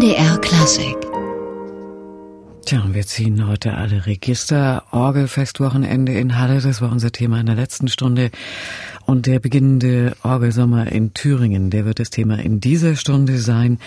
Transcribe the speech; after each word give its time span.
MDR 0.00 0.38
Klassik. 0.38 0.96
Tja, 2.64 2.82
wir 2.90 3.06
ziehen 3.06 3.46
heute 3.46 3.74
alle 3.74 4.06
Register. 4.06 4.84
Orgelfestwochenende 4.92 6.14
in 6.14 6.38
Halle, 6.38 6.62
das 6.62 6.80
war 6.80 6.90
unser 6.90 7.12
Thema 7.12 7.38
in 7.38 7.44
der 7.44 7.54
letzten 7.54 7.88
Stunde. 7.88 8.30
Und 9.04 9.26
der 9.26 9.40
beginnende 9.40 10.16
Orgelsommer 10.22 10.90
in 10.90 11.12
Thüringen, 11.12 11.68
der 11.68 11.84
wird 11.84 12.00
das 12.00 12.08
Thema 12.08 12.38
in 12.38 12.60
dieser 12.60 12.96
Stunde 12.96 13.36
sein. 13.36 13.78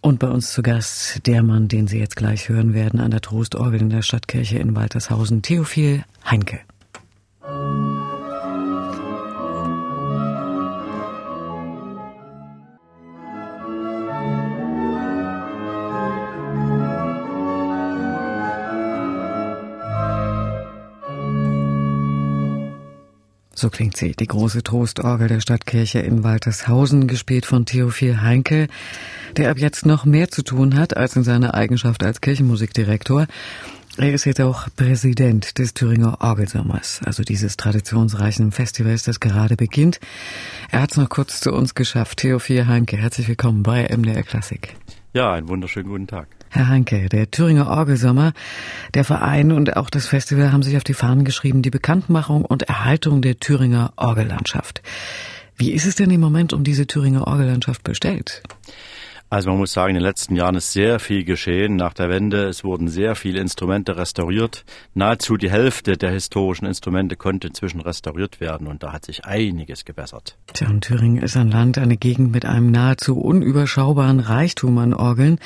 Und 0.00 0.18
bei 0.18 0.28
uns 0.28 0.50
zu 0.50 0.62
Gast 0.62 1.26
der 1.26 1.42
Mann, 1.42 1.68
den 1.68 1.88
Sie 1.88 1.98
jetzt 1.98 2.16
gleich 2.16 2.48
hören 2.48 2.72
werden, 2.72 2.98
an 2.98 3.10
der 3.10 3.20
Trostorgel 3.20 3.82
in 3.82 3.90
der 3.90 4.00
Stadtkirche 4.00 4.56
in 4.56 4.74
Waltershausen, 4.74 5.42
Theophil 5.42 6.04
Heinke. 6.24 6.60
So 23.64 23.70
klingt 23.70 23.96
sie, 23.96 24.12
die 24.12 24.26
große 24.26 24.62
Trostorgel 24.62 25.26
der 25.26 25.40
Stadtkirche 25.40 25.98
in 26.00 26.22
Waltershausen, 26.22 27.08
gespielt 27.08 27.46
von 27.46 27.64
Theophil 27.64 28.20
Heinke, 28.20 28.68
der 29.38 29.50
ab 29.50 29.56
jetzt 29.56 29.86
noch 29.86 30.04
mehr 30.04 30.28
zu 30.28 30.42
tun 30.42 30.76
hat 30.76 30.98
als 30.98 31.16
in 31.16 31.24
seiner 31.24 31.54
Eigenschaft 31.54 32.04
als 32.04 32.20
Kirchenmusikdirektor. 32.20 33.26
Er 33.96 34.12
ist 34.12 34.26
jetzt 34.26 34.42
auch 34.42 34.68
Präsident 34.76 35.56
des 35.56 35.72
Thüringer 35.72 36.18
Orgelsommers, 36.20 37.00
also 37.06 37.22
dieses 37.22 37.56
traditionsreichen 37.56 38.52
Festivals, 38.52 39.04
das 39.04 39.18
gerade 39.18 39.56
beginnt. 39.56 39.98
Er 40.70 40.82
hat 40.82 40.90
es 40.90 40.98
noch 40.98 41.08
kurz 41.08 41.40
zu 41.40 41.50
uns 41.50 41.74
geschafft. 41.74 42.18
Theophil 42.18 42.66
Heinke, 42.66 42.98
herzlich 42.98 43.28
willkommen 43.28 43.62
bei 43.62 43.88
MDR 43.88 44.24
Klassik. 44.24 44.76
Ja, 45.14 45.32
einen 45.32 45.48
wunderschönen 45.48 45.88
guten 45.88 46.06
Tag. 46.06 46.28
Herr 46.54 46.68
Hanke, 46.68 47.08
der 47.08 47.32
Thüringer 47.32 47.68
Orgelsommer, 47.68 48.32
der 48.94 49.04
Verein 49.04 49.50
und 49.50 49.76
auch 49.76 49.90
das 49.90 50.06
Festival 50.06 50.52
haben 50.52 50.62
sich 50.62 50.76
auf 50.76 50.84
die 50.84 50.94
Fahnen 50.94 51.24
geschrieben, 51.24 51.62
die 51.62 51.70
Bekanntmachung 51.70 52.44
und 52.44 52.62
Erhaltung 52.62 53.22
der 53.22 53.40
Thüringer 53.40 53.92
Orgellandschaft. 53.96 54.80
Wie 55.56 55.72
ist 55.72 55.84
es 55.84 55.96
denn 55.96 56.12
im 56.12 56.20
Moment 56.20 56.52
um 56.52 56.62
diese 56.62 56.86
Thüringer 56.86 57.26
Orgellandschaft 57.26 57.82
bestellt? 57.82 58.44
Also 59.34 59.50
man 59.50 59.58
muss 59.58 59.72
sagen, 59.72 59.90
in 59.90 59.94
den 59.96 60.04
letzten 60.04 60.36
Jahren 60.36 60.54
ist 60.54 60.72
sehr 60.72 61.00
viel 61.00 61.24
geschehen 61.24 61.74
nach 61.74 61.92
der 61.92 62.08
Wende. 62.08 62.44
Es 62.44 62.62
wurden 62.62 62.86
sehr 62.86 63.16
viele 63.16 63.40
Instrumente 63.40 63.96
restauriert. 63.96 64.64
Nahezu 64.94 65.36
die 65.36 65.50
Hälfte 65.50 65.96
der 65.96 66.12
historischen 66.12 66.66
Instrumente 66.66 67.16
konnte 67.16 67.48
inzwischen 67.48 67.80
restauriert 67.80 68.38
werden 68.38 68.68
und 68.68 68.84
da 68.84 68.92
hat 68.92 69.04
sich 69.04 69.24
einiges 69.24 69.84
gebessert. 69.84 70.36
Tja, 70.52 70.68
und 70.68 70.82
Thüringen 70.82 71.20
ist 71.20 71.36
ein 71.36 71.50
Land, 71.50 71.78
eine 71.78 71.96
Gegend 71.96 72.30
mit 72.30 72.44
einem 72.44 72.70
nahezu 72.70 73.18
unüberschaubaren 73.18 74.20
Reichtum 74.20 74.78
an 74.78 74.94
Orgeln. 74.94 75.40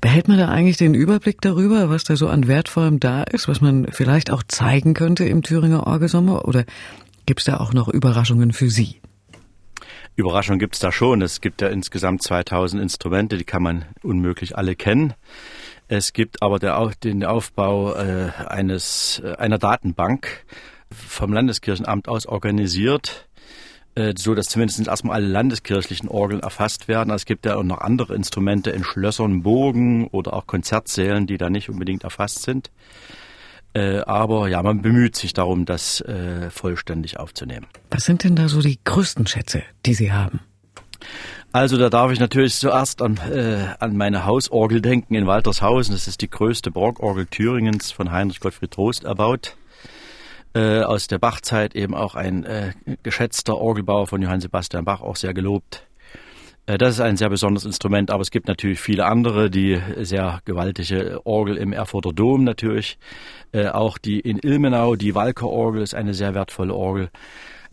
Behält 0.00 0.28
man 0.28 0.38
da 0.38 0.48
eigentlich 0.48 0.78
den 0.78 0.94
Überblick 0.94 1.42
darüber, 1.42 1.90
was 1.90 2.04
da 2.04 2.16
so 2.16 2.28
an 2.28 2.48
Wertvollem 2.48 2.98
da 2.98 3.24
ist, 3.24 3.46
was 3.46 3.60
man 3.60 3.88
vielleicht 3.90 4.30
auch 4.30 4.42
zeigen 4.48 4.94
könnte 4.94 5.26
im 5.26 5.42
Thüringer 5.42 5.86
Orgelsommer? 5.86 6.48
Oder 6.48 6.64
gibt 7.26 7.40
es 7.40 7.44
da 7.44 7.58
auch 7.58 7.74
noch 7.74 7.88
Überraschungen 7.88 8.54
für 8.54 8.70
Sie? 8.70 9.02
Überraschung 10.18 10.58
gibt's 10.58 10.80
da 10.80 10.90
schon. 10.90 11.22
Es 11.22 11.40
gibt 11.40 11.62
ja 11.62 11.68
insgesamt 11.68 12.22
2000 12.22 12.82
Instrumente, 12.82 13.38
die 13.38 13.44
kann 13.44 13.62
man 13.62 13.84
unmöglich 14.02 14.58
alle 14.58 14.74
kennen. 14.74 15.14
Es 15.86 16.12
gibt 16.12 16.42
aber 16.42 16.58
der, 16.58 16.90
den 17.04 17.24
Aufbau 17.24 17.94
äh, 17.94 18.30
eines 18.48 19.22
äh, 19.24 19.36
einer 19.36 19.58
Datenbank 19.58 20.44
vom 20.90 21.32
Landeskirchenamt 21.32 22.08
aus 22.08 22.26
organisiert, 22.26 23.28
äh, 23.94 24.12
so 24.16 24.34
dass 24.34 24.48
zumindest 24.48 24.88
erstmal 24.88 25.14
alle 25.14 25.28
landeskirchlichen 25.28 26.08
Orgeln 26.08 26.40
erfasst 26.40 26.88
werden. 26.88 27.12
Also 27.12 27.22
es 27.22 27.26
gibt 27.26 27.46
ja 27.46 27.54
auch 27.54 27.62
noch 27.62 27.80
andere 27.80 28.16
Instrumente 28.16 28.70
in 28.70 28.82
Schlössern, 28.82 29.44
Burgen 29.44 30.08
oder 30.08 30.32
auch 30.32 30.48
Konzertsälen, 30.48 31.28
die 31.28 31.38
da 31.38 31.48
nicht 31.48 31.70
unbedingt 31.70 32.02
erfasst 32.02 32.42
sind. 32.42 32.72
Äh, 33.74 33.98
aber 34.00 34.48
ja, 34.48 34.62
man 34.62 34.82
bemüht 34.82 35.16
sich 35.16 35.32
darum, 35.32 35.64
das 35.64 36.00
äh, 36.00 36.50
vollständig 36.50 37.18
aufzunehmen. 37.18 37.66
Was 37.90 38.04
sind 38.04 38.24
denn 38.24 38.36
da 38.36 38.48
so 38.48 38.60
die 38.60 38.78
größten 38.82 39.26
Schätze, 39.26 39.62
die 39.84 39.94
Sie 39.94 40.12
haben? 40.12 40.40
Also 41.52 41.78
da 41.78 41.88
darf 41.88 42.12
ich 42.12 42.20
natürlich 42.20 42.54
zuerst 42.56 43.00
an, 43.00 43.18
äh, 43.30 43.74
an 43.78 43.96
meine 43.96 44.26
Hausorgel 44.26 44.82
denken 44.82 45.14
in 45.14 45.26
Waltershausen. 45.26 45.94
Das 45.94 46.06
ist 46.06 46.20
die 46.20 46.28
größte 46.28 46.70
Barockorgel 46.70 47.26
Thüringens 47.26 47.90
von 47.90 48.12
Heinrich 48.12 48.40
Gottfried 48.40 48.70
Trost 48.70 49.04
erbaut. 49.04 49.56
Äh, 50.54 50.82
aus 50.82 51.06
der 51.06 51.18
Bachzeit 51.18 51.74
eben 51.74 51.94
auch 51.94 52.14
ein 52.14 52.44
äh, 52.44 52.72
geschätzter 53.02 53.58
Orgelbauer 53.58 54.06
von 54.06 54.22
Johann 54.22 54.40
Sebastian 54.40 54.84
Bach, 54.84 55.00
auch 55.00 55.16
sehr 55.16 55.34
gelobt. 55.34 55.87
Äh, 56.68 56.78
das 56.78 56.94
ist 56.94 57.00
ein 57.00 57.16
sehr 57.16 57.30
besonderes 57.30 57.64
Instrument, 57.64 58.10
aber 58.10 58.20
es 58.20 58.30
gibt 58.30 58.46
natürlich 58.46 58.80
viele 58.80 59.06
andere, 59.06 59.50
die 59.50 59.80
sehr 59.96 60.40
gewaltige 60.44 61.26
Orgel 61.26 61.56
im 61.56 61.72
Erfurter 61.72 62.12
Dom 62.12 62.44
natürlich. 62.44 62.98
Äh, 63.52 63.68
auch 63.68 63.98
die 63.98 64.20
in 64.20 64.38
Ilmenau, 64.38 64.94
die 64.94 65.14
Walker-Orgel 65.14 65.82
ist 65.82 65.94
eine 65.94 66.14
sehr 66.14 66.34
wertvolle 66.34 66.74
Orgel. 66.74 67.10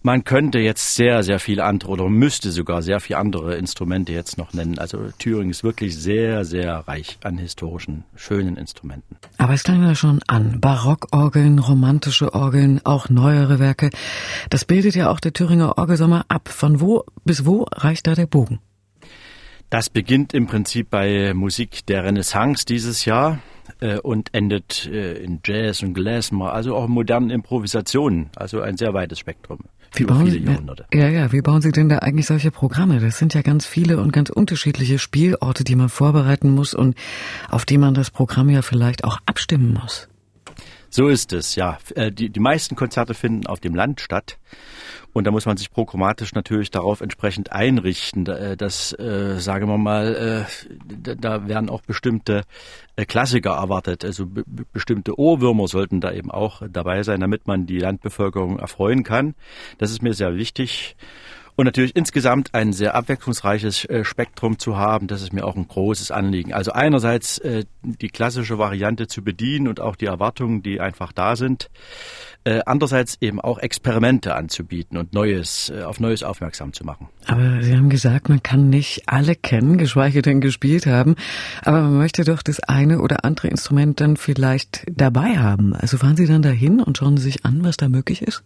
Man 0.01 0.23
könnte 0.23 0.59
jetzt 0.59 0.93
sehr, 0.93 1.23
sehr 1.23 1.39
viele 1.39 1.63
andere 1.63 1.91
oder 1.91 2.07
müsste 2.07 2.51
sogar 2.51 2.83
sehr 2.83 2.99
viele 2.99 3.17
andere 3.17 3.55
Instrumente 3.55 4.13
jetzt 4.13 4.37
noch 4.37 4.53
nennen. 4.53 4.77
Also 4.77 4.99
Thüringen 5.17 5.49
ist 5.49 5.63
wirklich 5.63 5.97
sehr, 5.97 6.45
sehr 6.45 6.87
reich 6.87 7.17
an 7.23 7.39
historischen, 7.39 8.03
schönen 8.15 8.55
Instrumenten. 8.55 9.17
Aber 9.39 9.53
es 9.53 9.63
klang 9.63 9.81
ja 9.81 9.95
schon 9.95 10.21
an. 10.27 10.61
Barockorgeln, 10.61 11.57
romantische 11.57 12.35
Orgeln, 12.35 12.81
auch 12.83 13.09
neuere 13.09 13.57
Werke. 13.57 13.89
Das 14.51 14.63
bildet 14.63 14.93
ja 14.93 15.09
auch 15.09 15.19
der 15.19 15.33
Thüringer 15.33 15.79
Orgelsommer 15.79 16.25
ab. 16.27 16.49
Von 16.49 16.79
wo 16.81 17.03
bis 17.23 17.43
wo 17.47 17.65
reicht 17.71 18.05
da 18.05 18.13
der 18.13 18.27
Bogen? 18.27 18.59
Das 19.69 19.89
beginnt 19.89 20.33
im 20.33 20.47
Prinzip 20.47 20.89
bei 20.89 21.33
Musik 21.33 21.85
der 21.87 22.03
Renaissance 22.03 22.65
dieses 22.65 23.05
Jahr 23.05 23.39
äh, 23.79 23.97
und 23.99 24.33
endet 24.33 24.85
äh, 24.85 25.17
in 25.17 25.39
Jazz 25.43 25.81
und 25.83 25.93
Glasmer, 25.93 26.53
also 26.53 26.75
auch 26.75 26.87
modernen 26.87 27.29
Improvisationen, 27.29 28.29
also 28.35 28.61
ein 28.61 28.77
sehr 28.77 28.93
weites 28.93 29.19
Spektrum. 29.19 29.59
Wie 29.93 30.03
bauen 30.03 30.29
Sie, 30.29 30.45
ja, 30.93 31.07
ja, 31.07 31.31
wie 31.31 31.41
bauen 31.41 31.61
Sie 31.61 31.71
denn 31.71 31.87
da 31.87 31.99
eigentlich 31.99 32.25
solche 32.25 32.51
Programme? 32.51 32.99
Das 32.99 33.17
sind 33.17 33.33
ja 33.33 33.41
ganz 33.41 33.65
viele 33.65 33.99
und 33.99 34.11
ganz 34.11 34.29
unterschiedliche 34.29 34.99
Spielorte, 34.99 35.63
die 35.63 35.75
man 35.75 35.89
vorbereiten 35.89 36.49
muss 36.49 36.73
und 36.73 36.95
auf 37.49 37.65
die 37.65 37.77
man 37.77 37.93
das 37.93 38.11
Programm 38.11 38.49
ja 38.49 38.61
vielleicht 38.61 39.05
auch 39.05 39.19
abstimmen 39.25 39.73
muss. 39.73 40.09
So 40.89 41.07
ist 41.07 41.33
es, 41.33 41.55
ja. 41.55 41.77
Äh, 41.95 42.11
die, 42.11 42.29
die 42.29 42.39
meisten 42.39 42.75
Konzerte 42.75 43.13
finden 43.13 43.47
auf 43.47 43.59
dem 43.59 43.75
Land 43.75 44.01
statt. 44.01 44.37
Und 45.15 45.23
da 45.23 45.31
muss 45.31 45.45
man 45.45 45.55
sich 45.55 45.71
programmatisch 45.71 46.33
natürlich 46.33 46.71
darauf 46.71 46.99
entsprechend 46.99 47.53
einrichten, 47.53 48.27
äh, 48.27 48.57
dass, 48.57 48.91
äh, 48.99 49.39
sagen 49.39 49.69
wir 49.69 49.77
mal, 49.77 50.45
äh, 50.45 51.15
da 51.15 51.47
werden 51.47 51.69
auch 51.69 51.81
bestimmte 51.83 52.43
Klassiker 53.07 53.51
erwartet. 53.51 54.03
Also 54.03 54.27
bestimmte 54.73 55.17
Ohrwürmer 55.17 55.69
sollten 55.69 56.01
da 56.01 56.11
eben 56.11 56.31
auch 56.31 56.63
dabei 56.69 57.03
sein, 57.03 57.21
damit 57.21 57.47
man 57.47 57.65
die 57.65 57.79
Landbevölkerung 57.79 58.59
erfreuen 58.59 59.03
kann. 59.03 59.35
Das 59.77 59.89
ist 59.89 60.01
mir 60.01 60.13
sehr 60.13 60.35
wichtig. 60.35 60.97
Und 61.55 61.65
natürlich 61.65 61.95
insgesamt 61.95 62.53
ein 62.53 62.73
sehr 62.73 62.95
abwechslungsreiches 62.95 63.85
äh, 63.85 64.03
Spektrum 64.03 64.59
zu 64.59 64.77
haben, 64.77 65.07
das 65.07 65.21
ist 65.21 65.31
mir 65.31 65.45
auch 65.45 65.55
ein 65.55 65.67
großes 65.67 66.11
Anliegen. 66.11 66.53
Also 66.53 66.73
einerseits 66.73 67.37
äh, 67.39 67.63
die 67.81 68.09
klassische 68.09 68.57
Variante 68.57 69.07
zu 69.07 69.23
bedienen 69.23 69.67
und 69.67 69.79
auch 69.79 69.95
die 69.95 70.05
Erwartungen, 70.05 70.63
die 70.63 70.81
einfach 70.81 71.13
da 71.13 71.35
sind. 71.35 71.69
Äh, 72.43 72.61
andererseits 72.65 73.17
eben 73.21 73.39
auch 73.39 73.57
Experimente 73.57 74.35
anzubieten 74.35 74.97
und 74.97 75.13
Neues, 75.13 75.71
äh, 75.75 75.83
auf 75.83 75.99
Neues 75.99 76.23
aufmerksam 76.23 76.73
zu 76.73 76.83
machen. 76.83 77.07
Aber 77.25 77.63
Sie 77.63 77.75
haben 77.75 77.89
gesagt, 77.89 78.29
man 78.29 78.43
kann 78.43 78.69
nicht 78.69 79.03
alle 79.07 79.35
kennen, 79.35 79.77
geschweige 79.77 80.21
denn 80.21 80.41
gespielt 80.41 80.85
haben. 80.85 81.15
Aber 81.63 81.81
man 81.81 81.97
möchte 81.97 82.23
doch 82.23 82.43
das 82.43 82.59
eine 82.59 82.99
oder 82.99 83.25
andere 83.25 83.47
Instrument 83.47 83.99
dann 83.99 84.17
vielleicht 84.17 84.85
dabei 84.91 85.39
haben. 85.39 85.73
Also 85.73 85.97
fahren 85.97 86.17
Sie 86.17 86.27
dann 86.27 86.41
dahin 86.41 86.81
und 86.81 86.97
schauen 86.97 87.17
Sie 87.17 87.23
sich 87.23 87.45
an, 87.45 87.63
was 87.63 87.77
da 87.77 87.89
möglich 87.89 88.21
ist? 88.21 88.43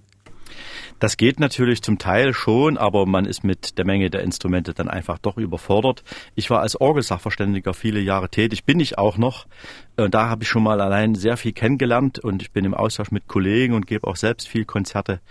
Das 1.00 1.16
geht 1.16 1.40
natürlich 1.40 1.82
zum 1.82 1.98
Teil 1.98 2.34
schon, 2.34 2.78
aber 2.78 3.06
man 3.06 3.26
ist 3.26 3.44
mit 3.44 3.78
der 3.78 3.86
Menge 3.86 4.10
der 4.10 4.22
Instrumente 4.22 4.74
dann 4.74 4.90
einfach 4.90 5.18
doch 5.18 5.38
überfordert. 5.38 6.04
Ich 6.36 6.50
war 6.50 6.60
als 6.60 6.80
Orgelsachverständiger 6.80 7.74
viele 7.74 8.02
Jahre 8.02 8.30
tätig, 8.30 8.66
bin 8.66 8.82
ich 8.82 8.98
auch 8.98 9.18
noch. 9.18 9.48
Und 9.96 10.14
da 10.14 10.30
habe 10.30 10.44
ich 10.44 10.50
schon 10.50 10.64
mal 10.64 10.82
allein 10.82 11.16
sehr 11.16 11.38
viel 11.38 11.54
kennengelernt 11.54 12.20
und 12.20 12.42
ich 12.42 12.52
bin 12.52 12.66
im 12.66 12.74
Austausch 12.74 13.12
mit 13.12 13.28
Kollegen 13.28 13.74
und 13.74 13.88
gebe 13.88 14.08
auch 14.08 14.18
selbst 14.18 14.48
viel 14.48 14.66
Konzerte. 14.66 15.22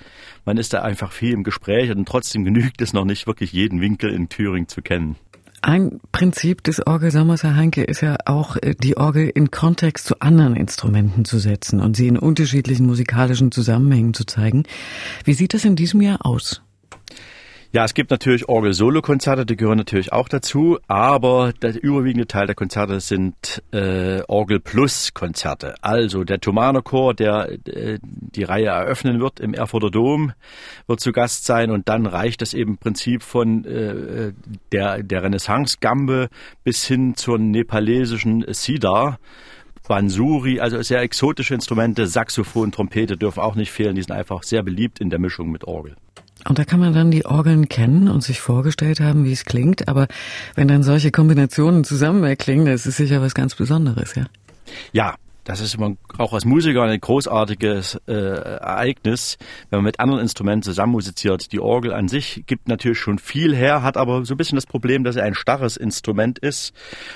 Man 0.47 0.57
ist 0.57 0.73
da 0.73 0.83
einfach 0.83 1.13
viel 1.13 1.33
im 1.33 1.45
Gespräch 1.45 1.91
und 1.91 2.07
trotzdem 2.07 2.45
genügt 2.45 2.81
es 2.81 2.95
noch 2.95 3.05
nicht, 3.05 3.27
wirklich 3.27 3.53
jeden 3.53 3.81
Winkel 3.81 4.11
in 4.11 4.29
Thüringen 4.29 4.69
zu 4.69 4.81
kennen. 4.81 5.17
Ein 5.61 6.01
Prinzip 6.13 6.63
des 6.63 6.87
Orgelsommers, 6.87 7.43
Herr 7.43 7.57
Heinke, 7.57 7.83
ist 7.83 8.01
ja 8.01 8.17
auch, 8.27 8.57
äh, 8.57 8.75
die 8.75 8.97
Orgel 8.97 9.29
in 9.29 9.51
Kontext 9.51 10.07
zu 10.07 10.21
anderen 10.21 10.55
Instrumenten 10.55 11.25
zu 11.25 11.39
setzen 11.39 11.81
und 11.81 11.97
sie 11.97 12.07
in 12.07 12.19
unterschiedlichen 12.19 12.87
musikalischen 12.87 13.51
Zusammenhängen 13.51 14.15
zu 14.15 14.25
zeigen. 14.25 14.65
Wie 15.25 15.35
sieht 15.35 15.55
das 15.55 15.65
in 15.65 15.75
diesem 15.75 16.01
Jahr 16.01 16.25
aus? 16.25 16.63
Ja, 17.71 17.85
es 17.85 17.93
gibt 17.93 18.11
natürlich 18.11 18.49
Orgel-Solo-Konzerte, 18.49 19.45
die 19.45 19.55
gehören 19.55 19.77
natürlich 19.77 20.11
auch 20.11 20.31
dazu, 20.31 20.79
aber 20.89 21.53
der 21.53 21.83
überwiegende 21.83 22.27
Teil 22.27 22.47
der 22.47 22.55
Konzerte 22.55 22.99
sind 23.01 23.63
äh, 23.73 24.23
Orgel-Plus-Konzerte. 24.27 25.75
Also 25.83 26.25
der 26.25 26.41
Thomaner 26.41 26.81
Chor, 26.81 27.13
der 27.13 27.59
äh, 27.67 27.99
die 28.03 28.45
Reihe 28.45 28.69
eröffnen 28.69 29.21
wird 29.21 29.39
im 29.39 29.53
Erfurter 29.53 29.91
Dom, 29.91 30.33
wird 30.87 31.01
zu 31.01 31.13
Gast 31.13 31.45
sein 31.45 31.71
und 31.71 31.91
dann 31.91 32.07
reicht 32.07 32.41
es 32.41 32.55
eben 32.55 32.73
im 32.73 32.79
Prinzip 32.79 33.23
von 33.23 33.67
äh, 33.67 34.33
der, 34.73 35.03
der 35.03 35.23
Renaissance-Gambe 35.25 36.31
bis 36.65 36.87
hin 36.87 37.17
zur 37.17 37.39
nepalesischen 37.39 38.47
Sidar. 38.49 39.19
Bansuri, 39.87 40.61
also 40.61 40.81
sehr 40.81 41.01
exotische 41.01 41.55
Instrumente, 41.55 42.07
Saxophon, 42.07 42.73
Trompete 42.73 43.19
dürfen 43.19 43.41
auch 43.41 43.57
nicht 43.57 43.73
fehlen, 43.73 43.95
die 43.95 44.03
sind 44.03 44.13
einfach 44.13 44.43
sehr 44.43 44.63
beliebt 44.63 45.01
in 45.01 45.11
der 45.11 45.19
Mischung 45.19 45.51
mit 45.51 45.65
Orgel. 45.65 45.97
Und 46.47 46.59
da 46.59 46.65
kann 46.65 46.81
man 46.81 46.93
dann 46.93 47.11
die 47.11 47.27
Orgeln 47.27 47.69
kennen 47.69 48.09
und 48.09 48.23
sich 48.23 48.41
vorgestellt 48.41 49.01
haben, 49.01 49.25
wie 49.25 49.33
es 49.33 49.45
klingt. 49.45 49.89
Aber 49.89 50.07
wenn 50.55 50.69
dann 50.69 50.83
solche 50.83 51.11
Kombinationen 51.11 51.85
zusammen 51.85 52.25
erklingen, 52.25 52.67
das 52.67 52.87
ist 52.87 52.97
sicher 52.97 53.21
was 53.21 53.35
ganz 53.35 53.55
Besonderes, 53.55 54.15
ja? 54.15 54.27
Ja, 54.93 55.15
das 55.49 55.61
ist 55.61 55.79
auch 56.19 56.35
als 56.35 56.45
Musiker 56.45 56.83
ein 56.83 57.01
großartiges 57.01 57.99
äh, 58.07 58.13
Ereignis, 58.13 59.39
wenn 59.71 59.79
man 59.79 59.85
mit 59.85 59.99
anderen 59.99 60.21
Instrumenten 60.21 60.63
zusammen 60.63 60.93
musiziert. 60.93 61.53
Die 61.53 61.59
Orgel 61.59 61.95
an 61.95 62.07
sich 62.07 62.45
gibt 62.47 62.69
natürlich 62.69 62.99
schon 62.99 63.19
viel 63.19 63.57
her, 63.57 63.83
hat 63.83 63.97
aber 63.97 64.27
so 64.27 64.35
ein 64.35 64.37
bisschen 64.37 64.57
das 64.57 64.67
Problem, 64.67 65.05
dass 65.05 65.17
er 65.17 65.25
ein 65.25 65.35
starres 65.35 65.79
Instrument 65.79 66.39
ist, 66.39 66.75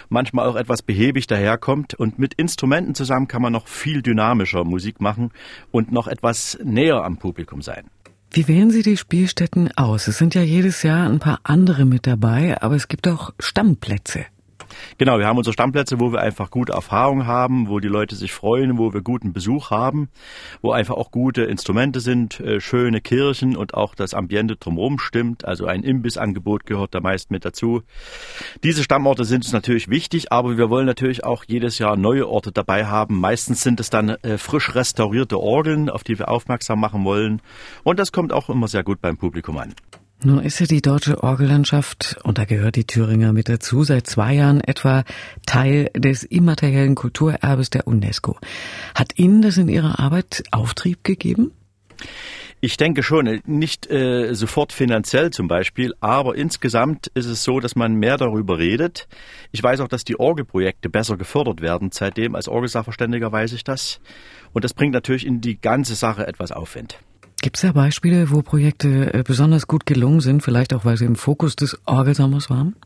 manchmal 0.08 0.48
auch 0.48 0.56
etwas 0.56 0.80
behäbig 0.80 1.26
daherkommt. 1.26 1.92
Und 1.92 2.19
mit 2.19 2.32
Instrumenten 2.32 2.94
zusammen 2.94 3.28
kann 3.28 3.42
man 3.42 3.52
noch 3.52 3.69
viel 3.69 4.00
dynamischer 4.00 4.64
Musik 4.64 5.02
machen 5.02 5.30
und 5.70 5.92
noch 5.92 6.08
etwas 6.08 6.58
näher 6.64 7.04
am 7.04 7.19
Publikum 7.19 7.60
sein. 7.60 7.84
Wie 8.34 8.49
wählen 8.49 8.70
Sie 8.70 8.82
die 8.82 8.96
Spielstätten 8.96 9.76
aus? 9.76 10.08
Es 10.08 10.17
sind 10.17 10.34
ja 10.34 10.40
jedes 10.40 10.82
Jahr 10.82 11.06
ein 11.06 11.19
paar 11.19 11.40
andere 11.43 11.84
mit 11.84 12.06
dabei, 12.06 12.56
aber 12.62 12.76
es 12.76 12.88
gibt 12.88 13.06
auch 13.06 13.34
Stammplätze. 13.38 14.25
Genau, 14.98 15.19
wir 15.19 15.26
haben 15.26 15.38
unsere 15.38 15.52
Stammplätze, 15.52 16.00
wo 16.00 16.12
wir 16.12 16.20
einfach 16.20 16.50
gute 16.50 16.72
Erfahrungen 16.72 17.26
haben, 17.26 17.69
wo 17.69 17.80
die 17.80 17.88
Leute 17.88 18.16
sich 18.16 18.32
freuen, 18.32 18.78
wo 18.78 18.92
wir 18.92 19.02
guten 19.02 19.32
Besuch 19.32 19.70
haben, 19.70 20.08
wo 20.60 20.72
einfach 20.72 20.94
auch 20.94 21.10
gute 21.10 21.42
Instrumente 21.42 22.00
sind, 22.00 22.40
äh, 22.40 22.60
schöne 22.60 23.00
Kirchen 23.00 23.56
und 23.56 23.74
auch 23.74 23.94
das 23.94 24.14
Ambiente 24.14 24.56
drumherum 24.56 24.98
stimmt. 24.98 25.44
Also 25.44 25.66
ein 25.66 25.82
Imbissangebot 25.82 26.66
gehört 26.66 26.94
da 26.94 27.00
meist 27.00 27.30
mit 27.30 27.44
dazu. 27.44 27.82
Diese 28.62 28.82
Stammorte 28.82 29.24
sind 29.24 29.44
uns 29.44 29.52
natürlich 29.52 29.88
wichtig, 29.88 30.32
aber 30.32 30.56
wir 30.56 30.70
wollen 30.70 30.86
natürlich 30.86 31.24
auch 31.24 31.44
jedes 31.46 31.78
Jahr 31.78 31.96
neue 31.96 32.28
Orte 32.28 32.52
dabei 32.52 32.86
haben. 32.86 33.20
Meistens 33.20 33.62
sind 33.62 33.80
es 33.80 33.90
dann 33.90 34.10
äh, 34.10 34.38
frisch 34.38 34.74
restaurierte 34.74 35.38
Orgeln, 35.38 35.90
auf 35.90 36.04
die 36.04 36.19
wir 36.19 36.28
aufmerksam 36.28 36.80
machen 36.80 37.04
wollen. 37.04 37.40
Und 37.84 37.98
das 37.98 38.12
kommt 38.12 38.32
auch 38.32 38.48
immer 38.48 38.69
sehr 38.69 38.82
gut 38.82 39.00
beim 39.00 39.16
Publikum 39.16 39.58
an. 39.58 39.74
Nun 40.24 40.38
ist 40.38 40.60
ja 40.60 40.66
die 40.66 40.82
deutsche 40.82 41.20
Orgellandschaft, 41.22 42.16
und 42.22 42.38
da 42.38 42.44
gehört 42.44 42.76
die 42.76 42.86
Thüringer 42.86 43.32
mit 43.32 43.48
dazu, 43.48 43.82
seit 43.82 44.06
zwei 44.06 44.34
Jahren 44.34 44.60
etwa 44.60 45.02
Teil 45.46 45.90
des 45.96 46.22
immateriellen 46.22 46.94
Kulturerbes 46.94 47.70
der 47.70 47.88
UNESCO. 47.88 48.38
Hat 48.94 49.19
Ihnen 49.19 49.42
das 49.42 49.56
in 49.56 49.69
Ihrer 49.69 49.98
Arbeit 49.98 50.44
Auftrieb 50.52 51.02
gegeben? 51.02 51.50
Ich 52.60 52.76
denke 52.76 53.02
schon, 53.02 53.40
nicht 53.46 53.90
äh, 53.90 54.34
sofort 54.34 54.72
finanziell 54.72 55.30
zum 55.30 55.48
Beispiel, 55.48 55.92
aber 55.98 56.36
insgesamt 56.36 57.08
ist 57.14 57.26
es 57.26 57.42
so, 57.42 57.58
dass 57.58 57.74
man 57.74 57.94
mehr 57.94 58.16
darüber 58.16 58.58
redet. 58.58 59.08
Ich 59.50 59.60
weiß 59.60 59.80
auch, 59.80 59.88
dass 59.88 60.04
die 60.04 60.20
Orgelprojekte 60.20 60.88
besser 60.88 61.16
gefördert 61.16 61.60
werden. 61.60 61.90
Seitdem 61.90 62.36
als 62.36 62.46
Orgelsachverständiger 62.46 63.32
weiß 63.32 63.54
ich 63.54 63.64
das. 63.64 64.00
Und 64.52 64.62
das 64.62 64.74
bringt 64.74 64.94
natürlich 64.94 65.26
in 65.26 65.40
die 65.40 65.60
ganze 65.60 65.96
Sache 65.96 66.28
etwas 66.28 66.52
Aufwind. 66.52 67.00
Gibt 67.42 67.56
es 67.56 67.62
da 67.62 67.72
Beispiele, 67.72 68.30
wo 68.30 68.42
Projekte 68.42 69.12
äh, 69.12 69.24
besonders 69.24 69.66
gut 69.66 69.84
gelungen 69.84 70.20
sind, 70.20 70.44
vielleicht 70.44 70.72
auch 70.72 70.84
weil 70.84 70.96
sie 70.96 71.06
im 71.06 71.16
Fokus 71.16 71.56
des 71.56 71.76
Orgelsommers 71.86 72.48
waren? 72.50 72.76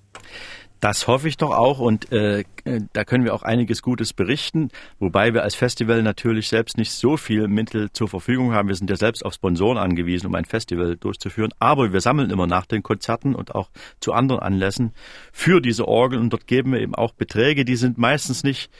Das 0.81 1.07
hoffe 1.07 1.29
ich 1.29 1.37
doch 1.37 1.51
auch 1.51 1.79
und 1.79 2.11
äh, 2.11 2.45
da 2.93 3.05
können 3.05 3.25
wir 3.25 3.35
auch 3.35 3.43
einiges 3.43 3.83
Gutes 3.83 4.13
berichten, 4.13 4.71
wobei 4.99 5.33
wir 5.35 5.43
als 5.43 5.55
Festival 5.55 6.03
natürlich 6.03 6.49
selbst 6.49 6.77
nicht 6.77 6.93
so 6.93 7.17
viel 7.17 7.47
Mittel 7.49 7.93
zur 7.93 8.09
Verfügung 8.09 8.53
haben. 8.53 8.69
Wir 8.69 8.75
sind 8.75 8.91
ja 8.91 8.97
selbst 8.97 9.25
auf 9.25 9.35
Sponsoren 9.35 9.79
angewiesen, 9.79 10.27
um 10.27 10.35
ein 10.35 10.45
Festival 10.45 10.97
durchzuführen, 10.97 11.53
aber 11.59 11.93
wir 11.93 12.01
sammeln 12.01 12.31
immer 12.31 12.47
nach 12.47 12.67
den 12.67 12.83
Konzerten 12.83 13.35
und 13.35 13.55
auch 13.55 13.71
zu 14.01 14.13
anderen 14.13 14.41
Anlässen 14.41 14.93
für 15.33 15.61
diese 15.61 15.87
Orgel. 15.87 16.19
Und 16.19 16.31
dort 16.33 16.47
geben 16.47 16.73
wir 16.73 16.81
eben 16.81 16.95
auch 16.95 17.13
Beträge, 17.13 17.65
die 17.65 17.77
sind 17.77 17.99
meistens 17.99 18.43
nicht 18.43 18.71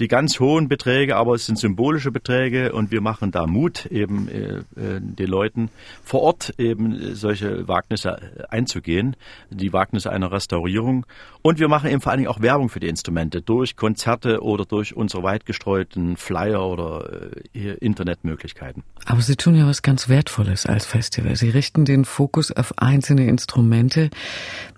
die 0.00 0.08
ganz 0.08 0.40
hohen 0.40 0.68
Beträge, 0.68 1.16
aber 1.16 1.34
es 1.34 1.46
sind 1.46 1.58
symbolische 1.58 2.10
Beträge. 2.10 2.72
Und 2.72 2.90
wir 2.90 3.00
machen 3.00 3.30
da 3.30 3.46
Mut 3.46 3.86
eben 3.86 4.28
äh, 4.28 4.58
äh 4.80 5.00
den 5.00 5.28
Leuten 5.28 5.70
vor 6.02 6.22
Ort 6.22 6.54
eben 6.58 7.14
solche 7.14 7.68
Wagnisse 7.68 8.46
einzugehen, 8.48 9.16
die 9.50 9.72
Wagnisse 9.72 10.10
einer 10.10 10.32
Restaurierung. 10.32 11.06
Und 11.42 11.58
wir 11.58 11.68
machen 11.68 11.90
eben 11.90 12.00
vor 12.00 12.12
allen 12.12 12.20
Dingen 12.20 12.30
auch 12.30 12.40
Werbung 12.40 12.68
für 12.68 12.80
die 12.80 12.88
Instrumente 12.88 13.33
durch 13.40 13.76
Konzerte 13.76 14.42
oder 14.42 14.64
durch 14.64 14.96
unsere 14.96 15.22
weit 15.22 15.46
gestreuten 15.46 16.16
Flyer 16.16 16.66
oder 16.66 17.30
äh, 17.54 17.74
Internetmöglichkeiten. 17.74 18.82
Aber 19.06 19.20
Sie 19.20 19.36
tun 19.36 19.54
ja 19.54 19.66
was 19.66 19.82
ganz 19.82 20.08
Wertvolles 20.08 20.66
als 20.66 20.86
Festival. 20.86 21.36
Sie 21.36 21.50
richten 21.50 21.84
den 21.84 22.04
Fokus 22.04 22.50
auf 22.52 22.78
einzelne 22.78 23.26
Instrumente. 23.26 24.10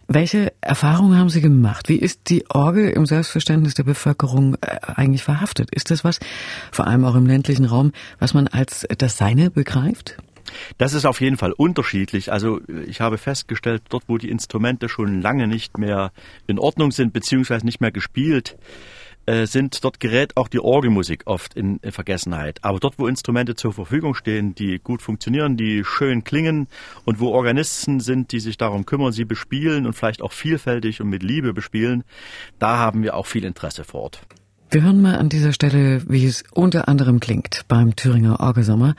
Welche 0.08 0.52
Erfahrungen 0.60 1.18
haben 1.18 1.30
Sie 1.30 1.40
gemacht? 1.40 1.88
Wie 1.88 1.96
ist 1.96 2.30
die 2.30 2.48
Orgel 2.48 2.90
im 2.90 3.06
Selbstverständnis 3.06 3.74
der 3.74 3.82
Bevölkerung 3.84 4.54
äh, 4.60 4.78
eigentlich 4.82 5.24
verhaftet? 5.24 5.70
Ist 5.74 5.90
das 5.90 6.04
was, 6.04 6.20
vor 6.70 6.86
allem 6.86 7.04
auch 7.04 7.16
im 7.16 7.26
ländlichen 7.26 7.64
Raum, 7.64 7.92
was 8.18 8.32
man 8.32 8.46
als 8.46 8.86
das 8.98 9.16
Seine 9.16 9.50
begreift? 9.50 10.16
Das 10.78 10.92
ist 10.92 11.04
auf 11.04 11.20
jeden 11.20 11.36
Fall 11.36 11.52
unterschiedlich. 11.52 12.32
Also 12.32 12.60
ich 12.86 13.00
habe 13.00 13.18
festgestellt, 13.18 13.82
dort 13.88 14.04
wo 14.08 14.18
die 14.18 14.30
Instrumente 14.30 14.88
schon 14.88 15.20
lange 15.20 15.46
nicht 15.46 15.78
mehr 15.78 16.12
in 16.46 16.58
Ordnung 16.58 16.90
sind, 16.90 17.12
beziehungsweise 17.12 17.66
nicht 17.66 17.80
mehr 17.80 17.92
gespielt, 17.92 18.56
äh, 19.26 19.46
sind, 19.46 19.82
dort 19.82 19.98
gerät 19.98 20.36
auch 20.36 20.46
die 20.46 20.60
Orgelmusik 20.60 21.22
oft 21.26 21.54
in, 21.54 21.78
in, 21.78 21.90
Vergessenheit. 21.90 22.60
Aber 22.62 22.78
dort, 22.78 22.98
wo 22.98 23.08
Instrumente 23.08 23.56
zur 23.56 23.72
Verfügung 23.72 24.14
stehen, 24.14 24.54
die 24.54 24.78
gut 24.78 25.02
funktionieren, 25.02 25.56
die 25.56 25.82
schön 25.84 26.22
klingen 26.22 26.68
und 27.04 27.18
wo 27.18 27.30
Organisten 27.30 27.98
sind, 27.98 28.30
die 28.30 28.38
sich 28.38 28.56
darum 28.56 28.86
kümmern, 28.86 29.12
sie 29.12 29.24
bespielen 29.24 29.86
und 29.86 29.94
vielleicht 29.94 30.22
auch 30.22 30.32
vielfältig 30.32 31.00
und 31.00 31.08
mit 31.08 31.24
Liebe 31.24 31.52
bespielen, 31.52 32.04
da 32.60 32.78
haben 32.78 33.02
wir 33.02 33.16
auch 33.16 33.26
viel 33.26 33.44
Interesse 33.44 33.82
vor 33.82 34.02
Ort. 34.02 34.20
Wir 34.68 34.82
hören 34.82 35.00
mal 35.00 35.16
an 35.16 35.28
dieser 35.28 35.52
Stelle, 35.52 36.02
wie 36.08 36.26
es 36.26 36.42
unter 36.52 36.88
anderem 36.88 37.20
klingt 37.20 37.64
beim 37.68 37.94
Thüringer 37.94 38.40
Orgelsommer. 38.40 38.94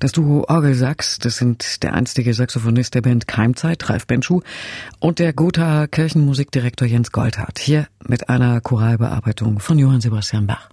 Das 0.00 0.10
Duo 0.12 0.44
Orgelsachs, 0.48 1.18
das 1.18 1.36
sind 1.36 1.84
der 1.84 1.94
einstige 1.94 2.34
Saxophonist 2.34 2.94
der 2.94 3.02
Band 3.02 3.28
Keimzeit, 3.28 3.88
Ralf 3.88 4.06
Benschuh, 4.06 4.42
und 4.98 5.20
der 5.20 5.32
Gothaer 5.32 5.86
Kirchenmusikdirektor 5.86 6.88
Jens 6.88 7.12
Goldhardt. 7.12 7.60
Hier 7.60 7.86
mit 8.06 8.28
einer 8.28 8.60
Choralbearbeitung 8.60 9.60
von 9.60 9.78
Johann 9.78 10.00
Sebastian 10.00 10.48
Bach. 10.48 10.68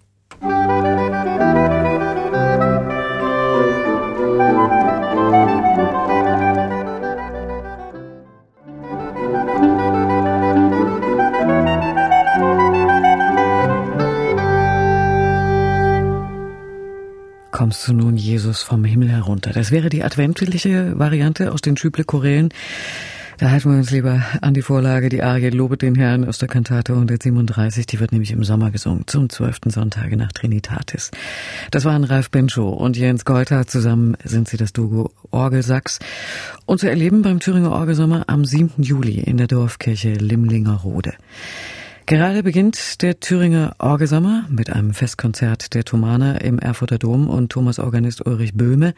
Kommst 17.71 17.87
du 17.87 17.93
nun, 17.93 18.17
Jesus, 18.17 18.63
vom 18.63 18.83
Himmel 18.83 19.07
herunter. 19.07 19.51
Das 19.53 19.71
wäre 19.71 19.87
die 19.87 20.03
adventliche 20.03 20.99
Variante 20.99 21.53
aus 21.53 21.61
den 21.61 21.77
Schüble-Chorälen. 21.77 22.49
Da 23.37 23.49
halten 23.49 23.71
wir 23.71 23.77
uns 23.77 23.91
lieber 23.91 24.21
an 24.41 24.53
die 24.53 24.61
Vorlage, 24.61 25.07
die 25.07 25.23
Arie 25.23 25.51
Lobet 25.51 25.81
den 25.81 25.95
Herrn 25.95 26.27
aus 26.27 26.37
der 26.37 26.49
Kantate 26.49 26.91
137. 26.91 27.85
Die 27.85 28.01
wird 28.01 28.11
nämlich 28.11 28.31
im 28.31 28.43
Sommer 28.43 28.71
gesungen, 28.71 29.07
zum 29.07 29.29
zwölften 29.29 29.69
Sonntage 29.69 30.17
nach 30.17 30.33
Trinitatis. 30.33 31.11
Das 31.71 31.85
waren 31.85 32.03
Ralf 32.03 32.29
Benchow 32.29 32.77
und 32.77 32.97
Jens 32.97 33.23
Golter. 33.23 33.65
Zusammen 33.65 34.17
sind 34.21 34.49
sie 34.49 34.57
das 34.57 34.73
Duo 34.73 35.09
Orgelsachs. 35.31 35.99
Und 36.65 36.81
zu 36.81 36.89
erleben 36.89 37.21
beim 37.21 37.39
Thüringer 37.39 37.71
Orgelsommer 37.71 38.25
am 38.27 38.43
7. 38.43 38.83
Juli 38.83 39.21
in 39.21 39.37
der 39.37 39.47
Dorfkirche 39.47 40.11
Limlingerode. 40.11 41.13
Gerade 42.11 42.43
beginnt 42.43 43.01
der 43.03 43.21
Thüringer 43.21 43.73
Orgelsammer 43.79 44.43
mit 44.49 44.69
einem 44.69 44.93
Festkonzert 44.93 45.73
der 45.73 45.85
Thomaner 45.85 46.41
im 46.41 46.59
Erfurter 46.59 46.97
Dom 46.97 47.29
und 47.29 47.53
Thomas 47.53 47.79
Organist 47.79 48.25
Ulrich 48.25 48.53
Böhme. 48.53 48.95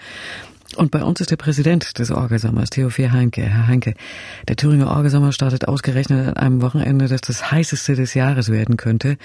Und 0.77 0.89
bei 0.89 1.03
uns 1.03 1.21
ist 1.21 1.29
der 1.29 1.35
Präsident 1.35 1.99
des 1.99 2.09
Orgelsammers, 2.09 2.71
Theophil 2.71 3.11
Heinke. 3.11 3.43
Herr 3.43 3.67
Heinke, 3.67 3.93
der 4.47 4.55
Thüringer 4.55 4.89
Orgelsammer 4.89 5.31
startet 5.31 5.67
ausgerechnet 5.67 6.27
an 6.27 6.37
einem 6.37 6.61
Wochenende, 6.63 7.07
das 7.07 7.21
das 7.21 7.51
heißeste 7.51 7.93
des 7.93 8.15
Jahres 8.15 8.49
werden 8.49 8.77
könnte. 8.77 9.17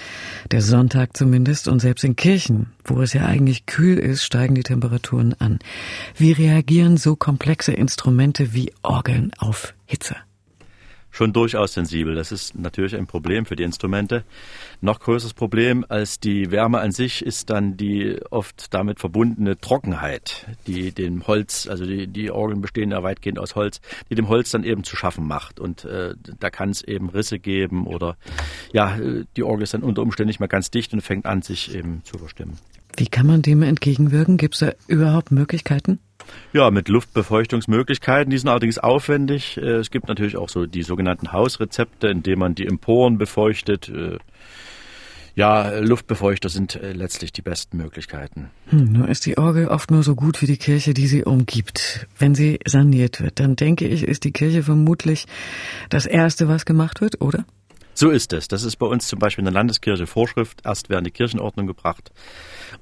Der 0.50 0.60
Sonntag 0.60 1.16
zumindest. 1.16 1.66
Und 1.66 1.80
selbst 1.80 2.04
in 2.04 2.14
Kirchen, 2.14 2.66
wo 2.84 3.00
es 3.00 3.14
ja 3.14 3.24
eigentlich 3.24 3.64
kühl 3.64 3.96
ist, 3.96 4.22
steigen 4.22 4.54
die 4.54 4.64
Temperaturen 4.64 5.34
an. 5.38 5.60
Wie 6.14 6.32
reagieren 6.32 6.98
so 6.98 7.16
komplexe 7.16 7.72
Instrumente 7.72 8.52
wie 8.52 8.70
Orgeln 8.82 9.32
auf 9.38 9.72
Hitze? 9.86 10.14
Schon 11.18 11.32
durchaus 11.32 11.72
sensibel. 11.72 12.14
Das 12.14 12.30
ist 12.30 12.56
natürlich 12.56 12.94
ein 12.94 13.08
Problem 13.08 13.44
für 13.44 13.56
die 13.56 13.64
Instrumente. 13.64 14.22
Noch 14.80 15.00
größeres 15.00 15.34
Problem 15.34 15.84
als 15.88 16.20
die 16.20 16.52
Wärme 16.52 16.78
an 16.78 16.92
sich 16.92 17.26
ist 17.26 17.50
dann 17.50 17.76
die 17.76 18.20
oft 18.30 18.72
damit 18.72 19.00
verbundene 19.00 19.58
Trockenheit, 19.58 20.46
die 20.68 20.92
dem 20.92 21.26
Holz, 21.26 21.66
also 21.68 21.84
die, 21.84 22.06
die 22.06 22.30
Orgeln 22.30 22.60
bestehen 22.60 22.92
ja 22.92 23.02
weitgehend 23.02 23.40
aus 23.40 23.56
Holz, 23.56 23.80
die 24.08 24.14
dem 24.14 24.28
Holz 24.28 24.52
dann 24.52 24.62
eben 24.62 24.84
zu 24.84 24.94
schaffen 24.94 25.26
macht. 25.26 25.58
Und 25.58 25.84
äh, 25.84 26.14
da 26.38 26.50
kann 26.50 26.70
es 26.70 26.82
eben 26.82 27.10
Risse 27.10 27.40
geben 27.40 27.88
oder 27.88 28.16
ja, 28.72 28.96
die 29.36 29.42
Orgel 29.42 29.64
ist 29.64 29.74
dann 29.74 29.82
unter 29.82 30.02
Umständen 30.02 30.28
nicht 30.28 30.38
mehr 30.38 30.48
ganz 30.48 30.70
dicht 30.70 30.92
und 30.92 31.00
fängt 31.00 31.26
an, 31.26 31.42
sich 31.42 31.74
eben 31.74 32.02
zu 32.04 32.16
verstimmen. 32.18 32.58
Wie 32.96 33.08
kann 33.08 33.26
man 33.26 33.42
dem 33.42 33.62
entgegenwirken? 33.62 34.36
Gibt 34.36 34.54
es 34.54 34.60
da 34.60 34.72
überhaupt 34.86 35.32
Möglichkeiten? 35.32 35.98
Ja, 36.52 36.70
mit 36.70 36.88
Luftbefeuchtungsmöglichkeiten. 36.88 38.30
Die 38.30 38.38
sind 38.38 38.48
allerdings 38.48 38.78
aufwendig. 38.78 39.56
Äh, 39.56 39.76
es 39.76 39.90
gibt 39.90 40.08
natürlich 40.08 40.36
auch 40.36 40.48
so 40.48 40.66
die 40.66 40.82
sogenannten 40.82 41.32
Hausrezepte, 41.32 42.08
indem 42.08 42.38
man 42.40 42.54
die 42.54 42.66
Emporen 42.66 43.18
befeuchtet. 43.18 43.88
Äh, 43.88 44.18
ja, 45.38 45.78
Luftbefeuchter 45.78 46.48
sind 46.48 46.74
äh, 46.74 46.92
letztlich 46.92 47.32
die 47.32 47.42
besten 47.42 47.76
Möglichkeiten. 47.76 48.50
Hm, 48.70 48.92
nur 48.92 49.08
ist 49.08 49.24
die 49.24 49.38
Orgel 49.38 49.68
oft 49.68 49.90
nur 49.90 50.02
so 50.02 50.16
gut 50.16 50.42
wie 50.42 50.46
die 50.46 50.56
Kirche, 50.56 50.94
die 50.94 51.06
sie 51.06 51.22
umgibt. 51.22 52.08
Wenn 52.18 52.34
sie 52.34 52.58
saniert 52.66 53.20
wird, 53.20 53.38
dann 53.38 53.54
denke 53.54 53.86
ich, 53.86 54.02
ist 54.02 54.24
die 54.24 54.32
Kirche 54.32 54.64
vermutlich 54.64 55.26
das 55.90 56.06
Erste, 56.06 56.48
was 56.48 56.64
gemacht 56.64 57.00
wird, 57.00 57.20
oder? 57.20 57.44
So 57.94 58.10
ist 58.10 58.32
es. 58.32 58.48
Das 58.48 58.64
ist 58.64 58.76
bei 58.76 58.86
uns 58.86 59.06
zum 59.06 59.20
Beispiel 59.20 59.42
in 59.42 59.46
der 59.46 59.54
Landeskirche 59.54 60.08
Vorschrift. 60.08 60.62
Erst 60.64 60.88
werden 60.88 61.04
die 61.04 61.12
Kirchenordnung 61.12 61.68
gebracht 61.68 62.10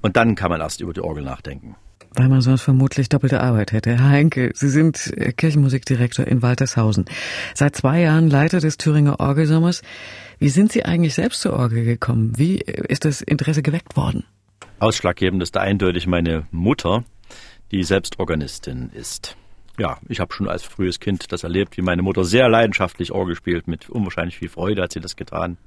und 0.01 0.15
dann 0.15 0.33
kann 0.33 0.49
man 0.49 0.59
erst 0.59 0.81
über 0.81 0.93
die 0.93 1.01
Orgel 1.01 1.23
nachdenken. 1.23 1.75
Weil 2.15 2.29
man 2.29 2.41
sonst 2.41 2.63
vermutlich 2.63 3.09
doppelte 3.09 3.41
Arbeit 3.41 3.71
hätte. 3.71 3.91
Herr 3.91 4.09
Heinke, 4.09 4.51
Sie 4.53 4.69
sind 4.69 5.13
äh, 5.17 5.31
Kirchenmusikdirektor 5.31 6.25
in 6.25 6.41
Waltershausen. 6.41 7.05
Seit 7.53 7.75
zwei 7.75 8.01
Jahren 8.01 8.29
Leiter 8.29 8.59
des 8.59 8.77
Thüringer 8.77 9.19
Orgelsommers. 9.19 9.81
Wie 10.39 10.49
sind 10.49 10.71
Sie 10.71 10.85
eigentlich 10.85 11.13
selbst 11.13 11.41
zur 11.41 11.53
Orgel 11.53 11.83
gekommen? 11.83 12.37
Wie 12.37 12.57
ist 12.57 13.05
das 13.05 13.21
Interesse 13.21 13.61
geweckt 13.61 13.95
worden? 13.97 14.23
Ausschlaggebend 14.79 15.41
ist 15.41 15.55
da 15.55 15.61
eindeutig 15.61 16.05
meine 16.05 16.47
Mutter, 16.51 17.03
die 17.71 17.83
selbst 17.83 18.19
Organistin 18.19 18.91
ist. 18.93 19.35
Ja, 19.79 19.97
ich 20.07 20.19
habe 20.19 20.33
schon 20.33 20.47
als 20.47 20.63
frühes 20.63 20.99
Kind 20.99 21.31
das 21.31 21.43
erlebt, 21.43 21.77
wie 21.77 21.81
meine 21.81 22.01
Mutter 22.01 22.23
sehr 22.23 22.49
leidenschaftlich 22.49 23.11
Orgel 23.11 23.35
spielt. 23.35 23.67
Mit 23.67 23.89
unwahrscheinlich 23.89 24.37
viel 24.37 24.49
Freude 24.49 24.81
hat 24.81 24.91
sie 24.91 24.99
das 24.99 25.15
getan. 25.15 25.57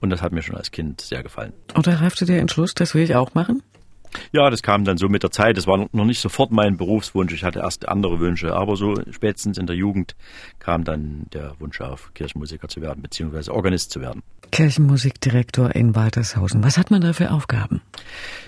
Und 0.00 0.10
das 0.10 0.22
hat 0.22 0.32
mir 0.32 0.42
schon 0.42 0.56
als 0.56 0.70
Kind 0.70 1.00
sehr 1.00 1.22
gefallen. 1.22 1.52
Und 1.74 1.86
da 1.86 1.96
reifte 1.96 2.24
der 2.24 2.40
Entschluss, 2.40 2.74
das 2.74 2.94
will 2.94 3.02
ich 3.02 3.14
auch 3.14 3.34
machen? 3.34 3.62
Ja, 4.32 4.50
das 4.50 4.62
kam 4.62 4.84
dann 4.84 4.96
so 4.96 5.08
mit 5.08 5.22
der 5.22 5.30
Zeit. 5.30 5.56
Das 5.56 5.66
war 5.66 5.88
noch 5.90 6.04
nicht 6.04 6.20
sofort 6.20 6.50
mein 6.50 6.76
Berufswunsch. 6.76 7.32
Ich 7.32 7.44
hatte 7.44 7.60
erst 7.60 7.88
andere 7.88 8.20
Wünsche. 8.20 8.54
Aber 8.54 8.76
so 8.76 8.94
spätestens 9.10 9.58
in 9.58 9.66
der 9.66 9.76
Jugend 9.76 10.16
kam 10.58 10.84
dann 10.84 11.26
der 11.32 11.54
Wunsch 11.58 11.80
auf, 11.80 12.12
Kirchenmusiker 12.14 12.68
zu 12.68 12.80
werden, 12.80 13.02
beziehungsweise 13.02 13.52
Organist 13.52 13.90
zu 13.90 14.00
werden. 14.00 14.22
Kirchenmusikdirektor 14.50 15.74
in 15.74 15.94
Waltershausen. 15.94 16.62
Was 16.62 16.78
hat 16.78 16.90
man 16.90 17.00
da 17.00 17.12
für 17.12 17.32
Aufgaben? 17.32 17.82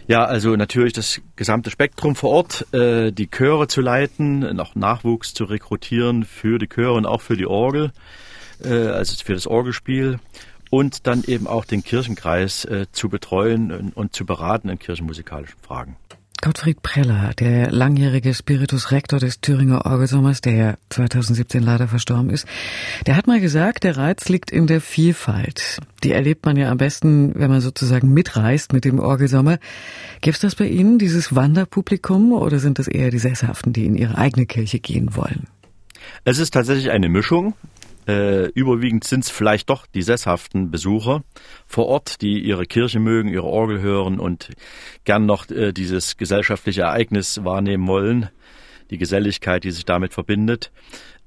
Ja, 0.07 0.25
also 0.25 0.55
natürlich 0.55 0.93
das 0.93 1.21
gesamte 1.35 1.71
Spektrum 1.71 2.15
vor 2.15 2.31
Ort, 2.31 2.73
äh, 2.73 3.11
die 3.11 3.29
Chöre 3.29 3.67
zu 3.67 3.81
leiten, 3.81 4.55
noch 4.55 4.77
Nachwuchs 4.77 5.35
zu 5.35 5.45
rekrutieren 5.45 6.25
für 6.25 6.59
die 6.59 6.69
Chöre 6.69 6.93
und 6.93 7.07
auch 7.07 7.23
für 7.23 7.37
die 7.37 7.47
Orgel, 7.47 7.91
äh, 8.63 8.69
also 8.69 9.17
für 9.25 9.35
das 9.35 9.47
Orgelspiel 9.47 10.21
und 10.71 11.07
dann 11.07 11.25
eben 11.27 11.47
auch 11.47 11.65
den 11.65 11.83
Kirchenkreis 11.85 12.65
äh, 12.65 12.87
zu 12.93 13.09
betreuen 13.09 13.73
und, 13.73 13.97
und, 13.97 14.15
zu 14.15 14.27
beraten 14.27 14.69
in 14.69 14.79
kirchenmusikalischen 14.79 15.59
Fragen. 15.61 15.97
Gottfried 16.43 16.83
Preller, 16.83 17.33
der 17.39 17.73
langjährige 17.73 18.35
Spiritus 18.35 18.93
Rector 18.93 19.19
des 19.19 19.41
Thüringer 19.41 19.87
Orgelsommers, 19.87 20.43
der 20.43 20.55
ja 20.55 20.75
2017 20.91 21.63
leider 21.63 21.89
verstorben 21.89 22.31
ist, 22.31 22.47
der 23.07 23.17
hat 23.17 23.27
mal 23.27 23.41
gesagt, 23.41 23.85
der 23.85 23.97
Reiz 23.97 24.29
liegt 24.29 24.51
in 24.51 24.67
der 24.67 24.81
Vielfalt. 24.83 25.79
Die 26.05 26.13
erlebt 26.13 26.45
man 26.45 26.57
ja 26.57 26.71
am 26.71 26.77
besten, 26.77 27.33
wenn 27.35 27.51
man 27.51 27.63
sozusagen 27.63 28.13
mitreist 28.13 28.75
mit 28.75 28.85
dem 28.85 29.01
Orgelsommer. 29.01 29.59
Gibt 30.21 30.37
es 30.37 30.43
das 30.43 30.55
bei 30.55 30.67
Ihnen, 30.67 30.99
dieses 30.99 31.35
Wanderpublikum, 31.35 32.33
oder 32.33 32.59
sind 32.59 32.79
das 32.79 32.87
eher 32.87 33.11
die 33.11 33.19
Sesshaften, 33.19 33.73
die 33.73 33.87
in 33.87 33.97
ihre 33.97 34.19
eigene 34.19 34.47
Kirche 34.47 34.79
gehen 34.79 35.17
wollen? 35.17 35.49
Es 36.25 36.39
ist 36.39 36.53
tatsächlich 36.53 36.91
eine 36.91 37.09
Mischung. 37.09 37.55
Äh, 38.07 38.47
überwiegend 38.51 39.05
sind 39.05 39.25
es 39.25 39.31
vielleicht 39.31 39.69
doch 39.69 39.87
die 39.87 40.03
sesshaften 40.03 40.71
Besucher 40.71 41.25
vor 41.67 41.87
Ort, 41.87 42.21
die 42.23 42.39
ihre 42.41 42.67
Kirche 42.67 43.01
mögen, 43.01 43.29
ihre 43.29 43.47
Orgel 43.47 43.81
hören 43.81 44.21
und 44.21 44.51
gern 45.05 45.27
noch 45.27 45.51
äh, 45.51 45.73
dieses 45.73 46.17
gesellschaftliche 46.17 46.83
Ereignis 46.83 47.45
wahrnehmen 47.45 47.87
wollen, 47.89 48.31
die 48.91 48.99
Geselligkeit, 48.99 49.65
die 49.65 49.71
sich 49.71 49.85
damit 49.85 50.15
verbindet. 50.15 50.71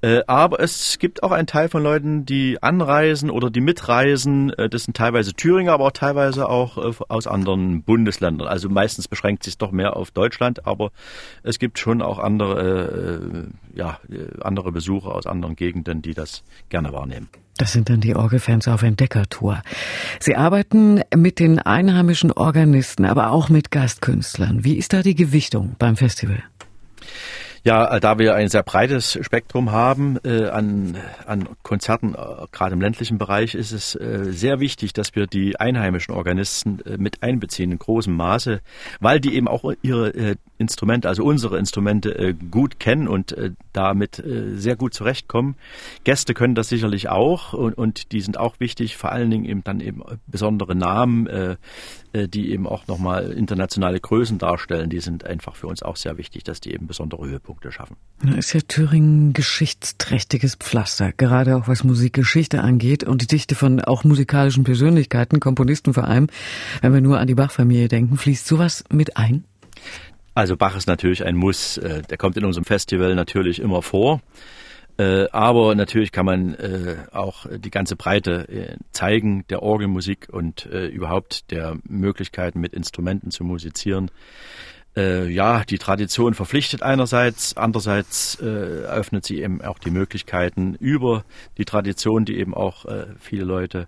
Äh, 0.02 0.22
aber 0.26 0.60
es 0.60 0.98
gibt 0.98 1.22
auch 1.22 1.30
einen 1.30 1.46
Teil 1.46 1.68
von 1.68 1.82
Leuten, 1.82 2.24
die 2.24 2.62
anreisen 2.62 3.30
oder 3.30 3.50
die 3.50 3.60
mitreisen. 3.60 4.50
Äh, 4.54 4.70
das 4.70 4.84
sind 4.84 4.96
teilweise 4.96 5.34
Thüringer, 5.34 5.72
aber 5.72 5.86
auch 5.86 5.92
teilweise 5.92 6.48
auch 6.48 6.78
äh, 6.78 6.94
aus 7.08 7.26
anderen 7.26 7.82
Bundesländern. 7.82 8.48
Also 8.48 8.70
meistens 8.70 9.08
beschränkt 9.08 9.44
sich 9.44 9.58
doch 9.58 9.72
mehr 9.72 9.96
auf 9.96 10.10
Deutschland, 10.10 10.66
aber 10.66 10.90
es 11.42 11.58
gibt 11.58 11.78
schon 11.78 12.00
auch 12.00 12.18
andere, 12.18 13.48
ja, 13.74 13.98
andere 14.40 14.72
Besucher 14.72 15.14
aus 15.14 15.26
anderen 15.26 15.56
Gegenden, 15.56 16.02
die 16.02 16.14
das 16.14 16.42
gerne 16.68 16.92
wahrnehmen. 16.92 17.28
Das 17.56 17.72
sind 17.72 17.90
dann 17.90 18.00
die 18.00 18.16
Orgelfans 18.16 18.68
auf 18.68 18.82
Entdeckertour. 18.82 19.62
Sie 20.18 20.34
arbeiten 20.34 21.02
mit 21.14 21.38
den 21.38 21.58
einheimischen 21.58 22.32
Organisten, 22.32 23.04
aber 23.04 23.30
auch 23.30 23.48
mit 23.48 23.70
Gastkünstlern. 23.70 24.64
Wie 24.64 24.76
ist 24.76 24.92
da 24.92 25.02
die 25.02 25.14
Gewichtung 25.14 25.76
beim 25.78 25.96
Festival? 25.96 26.42
Ja, 27.62 27.96
äh, 27.96 28.00
da 28.00 28.18
wir 28.18 28.34
ein 28.34 28.48
sehr 28.48 28.62
breites 28.62 29.18
Spektrum 29.20 29.70
haben 29.70 30.18
äh, 30.24 30.48
an, 30.48 30.96
an 31.26 31.48
Konzerten, 31.62 32.14
äh, 32.14 32.46
gerade 32.52 32.72
im 32.72 32.80
ländlichen 32.80 33.18
Bereich, 33.18 33.54
ist 33.54 33.72
es 33.72 33.94
äh, 33.94 34.28
sehr 34.30 34.60
wichtig, 34.60 34.92
dass 34.94 35.14
wir 35.14 35.26
die 35.26 35.60
einheimischen 35.60 36.14
Organisten 36.14 36.80
äh, 36.86 36.96
mit 36.96 37.22
einbeziehen 37.22 37.72
in 37.72 37.78
großem 37.78 38.14
Maße, 38.14 38.60
weil 39.00 39.20
die 39.20 39.34
eben 39.34 39.46
auch 39.46 39.70
ihre 39.82 40.08
äh, 40.08 40.36
Instrumente, 40.60 41.08
also 41.08 41.24
unsere 41.24 41.58
Instrumente 41.58 42.16
äh, 42.16 42.34
gut 42.34 42.78
kennen 42.78 43.08
und 43.08 43.32
äh, 43.32 43.52
damit 43.72 44.18
äh, 44.18 44.56
sehr 44.56 44.76
gut 44.76 44.92
zurechtkommen. 44.92 45.56
Gäste 46.04 46.34
können 46.34 46.54
das 46.54 46.68
sicherlich 46.68 47.08
auch 47.08 47.54
und, 47.54 47.78
und 47.78 48.12
die 48.12 48.20
sind 48.20 48.38
auch 48.38 48.60
wichtig, 48.60 48.98
vor 48.98 49.10
allen 49.10 49.30
Dingen 49.30 49.46
eben 49.46 49.64
dann 49.64 49.80
eben 49.80 50.02
besondere 50.26 50.74
Namen, 50.74 51.28
die 52.14 52.50
eben 52.50 52.66
auch 52.66 52.86
nochmal 52.86 53.30
internationale 53.32 54.00
Größen 54.00 54.38
darstellen. 54.38 54.90
Die 54.90 55.00
sind 55.00 55.24
einfach 55.24 55.56
für 55.56 55.66
uns 55.66 55.82
auch 55.82 55.96
sehr 55.96 56.18
wichtig, 56.18 56.44
dass 56.44 56.60
die 56.60 56.72
eben 56.72 56.86
besondere 56.86 57.26
Höhepunkte 57.26 57.72
schaffen. 57.72 57.96
Da 58.22 58.34
ist 58.34 58.52
ja 58.52 58.60
Thüringen 58.60 59.32
geschichtsträchtiges 59.32 60.56
Pflaster, 60.56 61.12
gerade 61.12 61.56
auch 61.56 61.68
was 61.68 61.84
Musikgeschichte 61.84 62.62
angeht 62.62 63.04
und 63.04 63.22
die 63.22 63.26
Dichte 63.26 63.54
von 63.54 63.80
auch 63.80 64.04
musikalischen 64.04 64.64
Persönlichkeiten, 64.64 65.40
Komponisten 65.40 65.94
vor 65.94 66.04
allem. 66.04 66.26
Wenn 66.82 66.92
wir 66.92 67.00
nur 67.00 67.18
an 67.18 67.26
die 67.26 67.34
Bach-Familie 67.34 67.88
denken, 67.88 68.16
fließt 68.16 68.46
sowas 68.46 68.84
mit 68.90 69.16
ein? 69.16 69.44
Also 70.34 70.56
Bach 70.56 70.76
ist 70.76 70.86
natürlich 70.86 71.24
ein 71.24 71.36
Muss. 71.36 71.76
Äh, 71.78 72.02
der 72.02 72.18
kommt 72.18 72.36
in 72.36 72.44
unserem 72.44 72.64
Festival 72.64 73.14
natürlich 73.14 73.60
immer 73.60 73.82
vor. 73.82 74.20
Äh, 74.96 75.26
aber 75.32 75.74
natürlich 75.74 76.12
kann 76.12 76.26
man 76.26 76.54
äh, 76.54 76.96
auch 77.12 77.46
die 77.50 77.70
ganze 77.70 77.96
Breite 77.96 78.76
zeigen 78.92 79.44
der 79.48 79.62
Orgelmusik 79.62 80.28
und 80.30 80.66
überhaupt 80.66 81.50
der 81.50 81.78
Möglichkeiten 81.84 82.60
mit 82.60 82.74
Instrumenten 82.74 83.30
zu 83.30 83.44
musizieren. 83.44 84.10
Ja, 84.96 85.62
die 85.62 85.78
Tradition 85.78 86.34
verpflichtet 86.34 86.82
einerseits, 86.82 87.56
andererseits 87.56 88.34
eröffnet 88.40 89.24
sie 89.24 89.40
eben 89.40 89.62
auch 89.62 89.78
die 89.78 89.92
Möglichkeiten 89.92 90.74
über 90.74 91.24
die 91.58 91.64
Tradition, 91.64 92.24
die 92.24 92.38
eben 92.38 92.54
auch 92.54 92.86
viele 93.20 93.44
Leute 93.44 93.86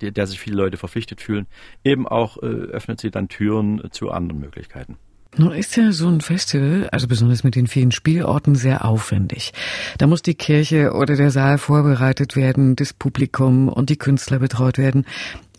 der 0.00 0.26
sich 0.26 0.40
viele 0.40 0.56
Leute 0.56 0.76
verpflichtet 0.76 1.20
fühlen, 1.20 1.46
eben 1.84 2.06
auch 2.06 2.36
öffnet 2.36 3.00
sie 3.00 3.10
dann 3.10 3.28
Türen 3.28 3.82
zu 3.90 4.10
anderen 4.10 4.40
Möglichkeiten. 4.40 4.96
Nun 5.36 5.52
ist 5.52 5.76
ja 5.76 5.92
so 5.92 6.08
ein 6.08 6.20
Festival, 6.20 6.88
also 6.92 7.08
besonders 7.08 7.42
mit 7.42 7.54
den 7.54 7.66
vielen 7.66 7.90
Spielorten, 7.90 8.54
sehr 8.54 8.84
aufwendig. 8.84 9.54
Da 9.96 10.06
muss 10.06 10.20
die 10.20 10.34
Kirche 10.34 10.92
oder 10.92 11.16
der 11.16 11.30
Saal 11.30 11.56
vorbereitet 11.56 12.36
werden, 12.36 12.76
das 12.76 12.92
Publikum 12.92 13.68
und 13.68 13.88
die 13.88 13.96
Künstler 13.96 14.40
betreut 14.40 14.76
werden. 14.76 15.06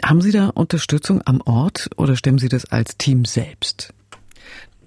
Haben 0.03 0.21
Sie 0.21 0.31
da 0.31 0.49
Unterstützung 0.49 1.21
am 1.25 1.41
Ort 1.41 1.89
oder 1.97 2.15
stemmen 2.15 2.37
Sie 2.37 2.49
das 2.49 2.65
als 2.65 2.97
Team 2.97 3.25
selbst? 3.25 3.93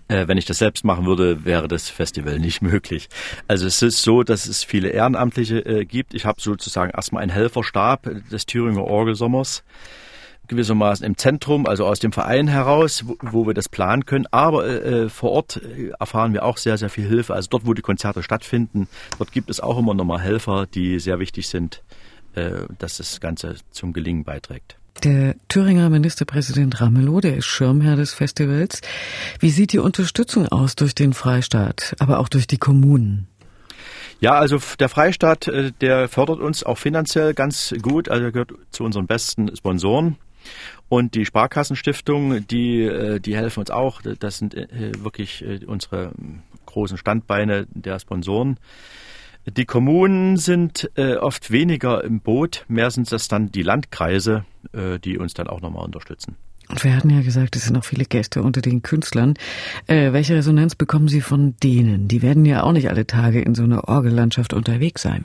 Äh, 0.07 0.28
wenn 0.28 0.38
ich 0.38 0.45
das 0.45 0.59
selbst 0.59 0.85
machen 0.85 1.05
würde, 1.05 1.45
wäre 1.45 1.66
das 1.66 1.88
Festival 1.88 2.38
nicht 2.38 2.62
möglich. 2.62 3.09
Also 3.49 3.66
es 3.66 3.83
ist 3.83 4.02
so, 4.02 4.23
dass 4.23 4.47
es 4.47 4.62
viele 4.62 4.90
Ehrenamtliche 4.90 5.66
äh, 5.66 5.85
gibt. 5.85 6.14
Ich 6.14 6.26
habe 6.26 6.40
sozusagen 6.40 6.93
erstmal 6.93 7.25
einen 7.25 7.33
Helferstab 7.33 8.09
des 8.31 8.47
Thüringer 8.47 8.85
Orgelsommers 8.85 9.64
gewissermaßen 10.49 11.05
im 11.05 11.17
Zentrum, 11.17 11.67
also 11.67 11.87
aus 11.87 11.99
dem 11.99 12.12
Verein 12.12 12.49
heraus, 12.49 13.05
wo, 13.07 13.17
wo 13.21 13.47
wir 13.47 13.55
das 13.55 13.69
planen 13.69 14.07
können. 14.07 14.26
Aber 14.31 14.67
äh, 14.67 15.05
äh 15.05 15.09
vor 15.09 15.33
Ort 15.33 15.57
äh, 15.57 15.91
erfahren 15.99 16.33
wir 16.33 16.45
auch 16.45 16.57
sehr, 16.57 16.79
sehr 16.79 16.91
viel 16.91 17.07
Hilfe. 17.07 17.35
Also 17.35 17.49
dort, 17.50 17.67
wo 17.67 17.75
die 17.75 17.83
Konzerte 17.83 18.23
stattfinden, 18.23 18.88
dort 19.19 19.33
gibt 19.33 19.50
es 19.50 19.61
auch 19.61 19.79
immer 19.79 19.95
nochmal 19.95 20.21
Helfer, 20.21 20.67
die 20.67 20.99
sehr 20.99 21.19
wichtig 21.19 21.49
sind, 21.49 21.83
äh, 22.35 22.50
dass 22.79 22.99
das 22.99 23.21
Ganze 23.21 23.57
zum 23.71 23.93
Gelingen 23.93 24.25
beiträgt. 24.25 24.76
Der 25.05 25.37
Thüringer 25.49 25.91
Ministerpräsident 25.91 26.81
Ramelow, 26.81 27.21
der 27.21 27.37
ist 27.37 27.47
Schirmherr 27.47 27.97
des 27.97 28.15
Festivals. 28.15 28.81
Wie 29.41 29.50
sieht 29.50 29.73
die 29.73 29.79
Unterstützung 29.79 30.49
aus 30.49 30.75
durch 30.75 30.95
den 30.95 31.12
Freistaat, 31.12 31.95
aber 31.99 32.19
auch 32.19 32.29
durch 32.29 32.47
die 32.47 32.57
Kommunen? 32.57 33.29
Ja, 34.21 34.33
also 34.33 34.59
der 34.79 34.88
Freistaat, 34.88 35.49
äh, 35.49 35.73
der 35.81 36.09
fördert 36.09 36.41
uns 36.41 36.65
auch 36.65 36.79
finanziell 36.79 37.35
ganz 37.35 37.75
gut, 37.83 38.09
also 38.09 38.33
gehört 38.33 38.53
zu 38.71 38.85
unseren 38.85 39.07
besten 39.07 39.55
Sponsoren. 39.55 40.17
Und 40.88 41.15
die 41.15 41.26
Sparkassenstiftung, 41.26 42.47
die, 42.47 42.83
äh, 42.83 43.21
die 43.21 43.37
helfen 43.37 43.61
uns 43.61 43.71
auch. 43.71 44.00
Das 44.03 44.38
sind 44.38 44.55
äh, 44.55 44.93
wirklich 44.99 45.45
unsere 45.67 46.12
großen 46.67 46.99
Standbeine 46.99 47.67
der 47.71 47.99
Sponsoren. 47.99 48.59
Die 49.47 49.65
Kommunen 49.65 50.37
sind 50.37 50.91
oft 50.97 51.53
weniger 51.53 52.03
im 52.03 52.19
Boot, 52.19 52.65
mehr 52.67 52.91
sind 52.91 53.12
das 53.12 53.29
dann 53.29 53.53
die 53.53 53.62
Landkreise, 53.62 54.45
die 55.05 55.19
uns 55.19 55.35
dann 55.35 55.47
auch 55.47 55.61
nochmal 55.61 55.85
unterstützen. 55.85 56.35
Und 56.69 56.83
wir 56.83 56.97
hatten 56.97 57.11
ja 57.11 57.23
gesagt, 57.23 57.55
es 57.55 57.65
sind 57.65 57.76
auch 57.76 57.85
viele 57.85 58.05
Gäste 58.05 58.43
unter 58.43 58.61
den 58.61 58.83
Künstlern. 58.83 59.35
Äh, 59.87 60.12
welche 60.12 60.35
Resonanz 60.35 60.75
bekommen 60.75 61.07
Sie 61.07 61.21
von 61.21 61.55
denen? 61.62 62.09
Die 62.09 62.23
werden 62.23 62.45
ja 62.45 62.65
auch 62.65 62.73
nicht 62.73 62.88
alle 62.91 63.07
Tage 63.07 63.41
in 63.41 63.55
so 63.55 63.62
einer 63.62 63.88
Orgellandschaft 63.88 64.53
unterwegs 64.53 65.03
sein. 65.03 65.25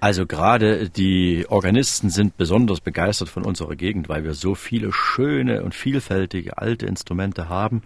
Also 0.00 0.26
gerade 0.26 0.88
die 0.90 1.46
Organisten 1.48 2.10
sind 2.10 2.36
besonders 2.36 2.80
begeistert 2.80 3.28
von 3.28 3.44
unserer 3.44 3.74
Gegend, 3.74 4.08
weil 4.08 4.24
wir 4.24 4.34
so 4.34 4.54
viele 4.54 4.92
schöne 4.92 5.64
und 5.64 5.74
vielfältige 5.74 6.58
alte 6.58 6.86
Instrumente 6.86 7.48
haben 7.48 7.82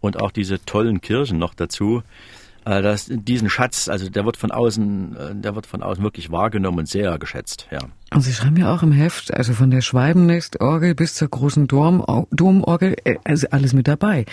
und 0.00 0.20
auch 0.20 0.32
diese 0.32 0.64
tollen 0.64 1.00
Kirchen 1.00 1.38
noch 1.38 1.54
dazu. 1.54 2.02
Äh, 2.64 2.82
das, 2.82 3.06
diesen 3.08 3.50
Schatz, 3.50 3.88
also 3.88 4.08
der 4.08 4.24
wird 4.24 4.36
von 4.36 4.50
außen, 4.50 5.16
äh, 5.16 5.34
der 5.34 5.54
wird 5.54 5.66
von 5.66 5.82
außen 5.82 6.02
wirklich 6.02 6.30
wahrgenommen 6.30 6.80
und 6.80 6.88
sehr 6.88 7.18
geschätzt, 7.18 7.68
ja. 7.70 7.80
Und 8.12 8.20
Sie 8.20 8.32
schreiben 8.32 8.56
ja 8.56 8.74
auch 8.74 8.82
im 8.82 8.92
Heft, 8.92 9.32
also 9.32 9.54
von 9.54 9.70
der 9.70 9.80
Schwalbennestorgel 9.80 10.94
bis 10.94 11.14
zur 11.14 11.28
großen 11.28 11.66
Dom, 11.66 12.26
Domorgel, 12.30 12.96
äh, 13.04 13.16
also 13.24 13.48
alles 13.50 13.72
mit 13.72 13.88
dabei. 13.88 14.26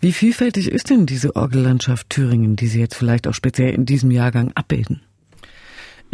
Wie 0.00 0.12
vielfältig 0.12 0.70
ist 0.70 0.90
denn 0.90 1.06
diese 1.06 1.34
Orgellandschaft 1.34 2.10
Thüringen, 2.10 2.56
die 2.56 2.66
Sie 2.66 2.80
jetzt 2.80 2.94
vielleicht 2.94 3.26
auch 3.26 3.34
speziell 3.34 3.70
in 3.70 3.86
diesem 3.86 4.10
Jahrgang 4.10 4.52
abbilden? 4.54 5.00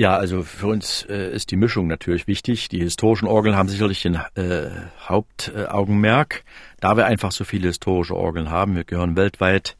Ja, 0.00 0.17
also 0.17 0.45
für 0.45 0.69
uns 0.69 1.05
äh, 1.11 1.35
ist 1.35 1.50
die 1.50 1.57
Mischung 1.57 1.88
natürlich 1.88 2.28
wichtig. 2.28 2.69
Die 2.69 2.78
historischen 2.78 3.26
Orgeln 3.26 3.57
haben 3.57 3.69
sicherlich 3.69 4.00
den 4.00 4.14
äh, 4.37 4.71
Hauptaugenmerk, 5.00 6.45
da 6.78 6.97
wir 6.97 7.07
einfach 7.07 7.33
so 7.33 7.43
viele 7.43 7.67
historische 7.67 8.14
Orgeln 8.14 8.49
haben. 8.49 8.76
Wir 8.76 8.85
gehören 8.85 9.17
weltweit 9.17 9.76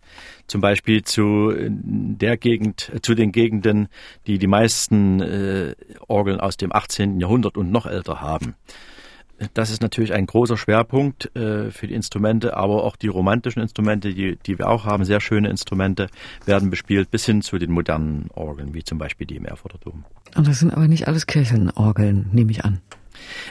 zum 0.48 0.60
Beispiel 0.60 1.04
zu 1.04 1.54
der 1.56 2.37
Gegend, 2.37 2.90
zu 3.02 3.14
den 3.14 3.30
Gegenden, 3.30 3.87
die 4.26 4.38
die 4.38 4.48
meisten 4.48 5.20
äh, 5.20 5.76
Orgeln 6.08 6.40
aus 6.40 6.56
dem 6.56 6.72
18. 6.72 7.20
Jahrhundert 7.20 7.56
und 7.56 7.70
noch 7.70 7.87
älter 7.87 8.20
haben. 8.20 8.56
Das 9.54 9.71
ist 9.71 9.83
natürlich 9.83 10.12
ein 10.12 10.26
großer 10.26 10.57
Schwerpunkt 10.57 11.35
äh, 11.37 11.71
für 11.71 11.87
die 11.87 11.95
Instrumente, 11.95 12.57
aber 12.57 12.85
auch 12.85 12.97
die 12.97 13.07
romantischen 13.07 13.62
Instrumente, 13.62 14.12
die, 14.12 14.37
die 14.47 14.59
wir 14.59 14.68
auch 14.68 14.85
haben, 14.85 15.04
sehr 15.04 15.21
schöne 15.21 15.49
Instrumente, 15.49 16.09
werden 16.45 16.71
bespielt 16.71 17.11
bis 17.11 17.25
hin 17.25 17.42
zu 17.42 17.59
den 17.59 17.71
modernen 17.71 18.30
Orgeln, 18.35 18.75
wie 18.75 18.83
zum 18.83 18.99
Beispiel 18.99 19.26
die 19.26 19.37
im 19.37 19.45
Erfurter 19.45 19.78
Dom. 19.78 20.04
Und 20.35 20.49
das 20.49 20.59
sind 20.59 20.73
aber 20.73 20.88
nicht 20.88 21.07
alles 21.07 21.26
Kirchenorgeln, 21.26 22.30
nehme 22.33 22.50
ich 22.50 22.64
an. 22.64 22.80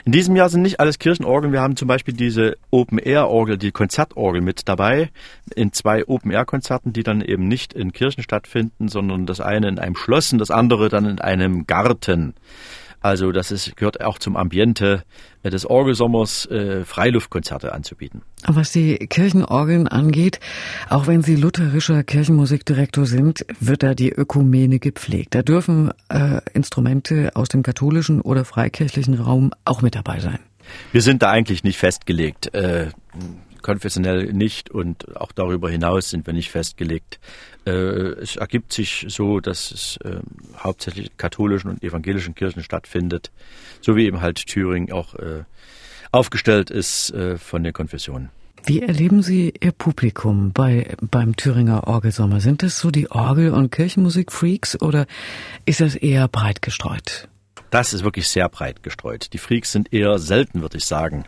In 0.04 0.12
diesem 0.12 0.36
Jahr 0.36 0.48
sind 0.48 0.62
nicht 0.62 0.80
alles 0.80 0.98
Kirchenorgeln. 0.98 1.52
Wir 1.52 1.60
haben 1.60 1.76
zum 1.76 1.88
Beispiel 1.88 2.14
diese 2.14 2.56
Open-Air-Orgel, 2.70 3.58
die 3.58 3.70
Konzertorgel 3.70 4.40
mit 4.40 4.68
dabei, 4.68 5.10
in 5.54 5.72
zwei 5.72 6.06
Open-Air-Konzerten, 6.06 6.92
die 6.92 7.02
dann 7.02 7.20
eben 7.20 7.46
nicht 7.46 7.72
in 7.72 7.92
Kirchen 7.92 8.22
stattfinden, 8.22 8.88
sondern 8.88 9.26
das 9.26 9.40
eine 9.40 9.68
in 9.68 9.78
einem 9.78 9.96
Schloss 9.96 10.32
und 10.32 10.38
das 10.38 10.50
andere 10.50 10.88
dann 10.88 11.04
in 11.04 11.20
einem 11.20 11.66
Garten. 11.66 12.34
Also 13.00 13.32
das 13.32 13.50
ist, 13.50 13.76
gehört 13.76 14.02
auch 14.02 14.18
zum 14.18 14.36
Ambiente 14.36 15.04
äh, 15.42 15.50
des 15.50 15.64
Orgelsommers, 15.64 16.46
äh, 16.46 16.84
Freiluftkonzerte 16.84 17.72
anzubieten. 17.72 18.22
Was 18.46 18.72
die 18.72 18.96
Kirchenorgeln 18.96 19.86
angeht, 19.86 20.40
auch 20.88 21.06
wenn 21.06 21.22
Sie 21.22 21.36
lutherischer 21.36 22.02
Kirchenmusikdirektor 22.02 23.06
sind, 23.06 23.46
wird 23.60 23.82
da 23.82 23.94
die 23.94 24.10
Ökumene 24.10 24.78
gepflegt. 24.78 25.34
Da 25.34 25.42
dürfen 25.42 25.92
äh, 26.08 26.40
Instrumente 26.54 27.30
aus 27.34 27.48
dem 27.48 27.62
katholischen 27.62 28.20
oder 28.20 28.44
freikirchlichen 28.44 29.14
Raum 29.14 29.52
auch 29.64 29.82
mit 29.82 29.94
dabei 29.94 30.18
sein. 30.20 30.40
Wir 30.92 31.02
sind 31.02 31.22
da 31.22 31.30
eigentlich 31.30 31.64
nicht 31.64 31.78
festgelegt. 31.78 32.52
Äh, 32.54 32.88
konfessionell 33.62 34.32
nicht 34.32 34.70
und 34.70 35.16
auch 35.16 35.32
darüber 35.32 35.70
hinaus 35.70 36.10
sind 36.10 36.26
wir 36.26 36.34
nicht 36.34 36.50
festgelegt. 36.50 37.18
Äh, 37.66 37.70
es 37.70 38.36
ergibt 38.36 38.72
sich 38.72 39.06
so, 39.08 39.40
dass 39.40 39.70
es 39.70 39.98
äh, 40.04 40.20
hauptsächlich 40.58 41.10
in 41.10 41.16
katholischen 41.16 41.70
und 41.70 41.82
evangelischen 41.82 42.34
Kirchen 42.34 42.62
stattfindet, 42.62 43.30
so 43.80 43.96
wie 43.96 44.06
eben 44.06 44.20
halt 44.20 44.46
Thüringen 44.46 44.92
auch 44.92 45.14
äh, 45.14 45.44
aufgestellt 46.12 46.70
ist 46.70 47.10
äh, 47.10 47.36
von 47.36 47.62
den 47.62 47.72
Konfessionen. 47.72 48.30
Wie 48.64 48.82
erleben 48.82 49.22
Sie 49.22 49.54
Ihr 49.60 49.72
Publikum 49.72 50.52
bei, 50.52 50.94
beim 51.00 51.36
Thüringer 51.36 51.86
Orgelsommer? 51.86 52.40
Sind 52.40 52.62
das 52.62 52.78
so 52.78 52.90
die 52.90 53.10
Orgel- 53.10 53.52
und 53.52 53.70
Kirchenmusik-Freaks 53.70 54.82
oder 54.82 55.06
ist 55.64 55.80
das 55.80 55.94
eher 55.94 56.28
breit 56.28 56.60
gestreut? 56.60 57.28
Das 57.70 57.92
ist 57.92 58.02
wirklich 58.02 58.28
sehr 58.28 58.48
breit 58.48 58.82
gestreut. 58.82 59.32
Die 59.32 59.38
Freaks 59.38 59.72
sind 59.72 59.92
eher 59.92 60.18
selten, 60.18 60.62
würde 60.62 60.78
ich 60.78 60.86
sagen 60.86 61.24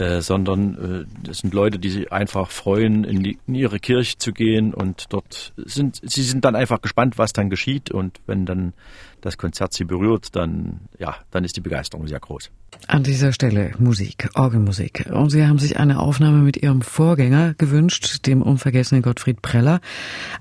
äh, 0.00 0.22
sondern 0.22 1.04
äh, 1.04 1.26
das 1.26 1.38
sind 1.38 1.54
Leute, 1.54 1.78
die 1.78 1.90
sich 1.90 2.12
einfach 2.12 2.50
freuen, 2.50 3.04
in, 3.04 3.22
die, 3.22 3.38
in 3.46 3.54
ihre 3.54 3.78
Kirche 3.78 4.18
zu 4.18 4.32
gehen 4.32 4.74
und 4.74 5.06
dort 5.10 5.52
sind 5.56 6.00
sie 6.02 6.22
sind 6.22 6.44
dann 6.44 6.56
einfach 6.56 6.80
gespannt, 6.80 7.18
was 7.18 7.32
dann 7.32 7.50
geschieht 7.50 7.90
und 7.90 8.20
wenn 8.26 8.46
dann 8.46 8.72
das 9.20 9.38
Konzert 9.38 9.72
sie 9.72 9.84
berührt, 9.84 10.34
dann 10.34 10.80
ja, 10.98 11.16
dann 11.30 11.44
ist 11.44 11.56
die 11.56 11.60
Begeisterung 11.60 12.06
sehr 12.08 12.20
groß. 12.20 12.50
An 12.86 13.02
dieser 13.02 13.32
Stelle 13.32 13.72
Musik, 13.78 14.30
Orgelmusik. 14.34 15.06
Und 15.12 15.30
Sie 15.30 15.46
haben 15.46 15.58
sich 15.58 15.78
eine 15.78 15.98
Aufnahme 15.98 16.38
mit 16.38 16.56
Ihrem 16.56 16.82
Vorgänger 16.82 17.54
gewünscht, 17.54 18.26
dem 18.26 18.42
unvergessenen 18.42 19.02
Gottfried 19.02 19.42
Preller, 19.42 19.80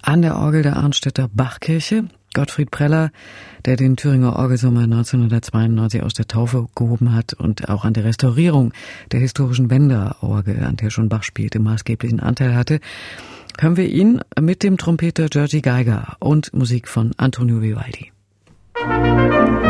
an 0.01 0.21
der 0.21 0.38
Orgel 0.38 0.63
der 0.63 0.77
Arnstädter 0.77 1.27
Bachkirche. 1.33 2.05
Gottfried 2.33 2.71
Preller, 2.71 3.11
der 3.65 3.75
den 3.75 3.95
Thüringer 3.95 4.37
Orgelsommer 4.37 4.81
1992 4.81 6.03
aus 6.03 6.13
der 6.13 6.27
Taufe 6.27 6.67
gehoben 6.75 7.13
hat 7.13 7.33
und 7.33 7.69
auch 7.69 7.85
an 7.85 7.93
der 7.93 8.05
Restaurierung 8.05 8.73
der 9.11 9.19
historischen 9.19 9.67
Bender-Orgel, 9.67 10.63
an 10.63 10.75
der 10.75 10.89
schon 10.89 11.09
Bach 11.09 11.23
spielte, 11.23 11.59
maßgeblichen 11.59 12.19
Anteil 12.19 12.55
hatte, 12.55 12.79
hören 13.59 13.77
wir 13.77 13.87
ihn 13.87 14.21
mit 14.39 14.63
dem 14.63 14.77
Trompeter 14.77 15.27
Georgie 15.27 15.61
Geiger 15.61 16.17
und 16.19 16.53
Musik 16.53 16.87
von 16.87 17.11
Antonio 17.17 17.61
Vivaldi. 17.61 18.11
Musik 18.75 19.68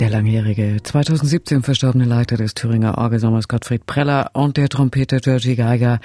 Der 0.00 0.10
langjährige 0.10 0.78
2017 0.82 1.62
verstorbene 1.62 2.04
Leiter 2.04 2.36
des 2.36 2.54
Thüringer 2.54 2.98
Orgelsommers 2.98 3.46
Gottfried 3.46 3.86
Preller 3.86 4.30
und 4.32 4.56
der 4.56 4.68
Trompeter 4.68 5.20
Georgie 5.20 5.54
Geiger 5.54 6.00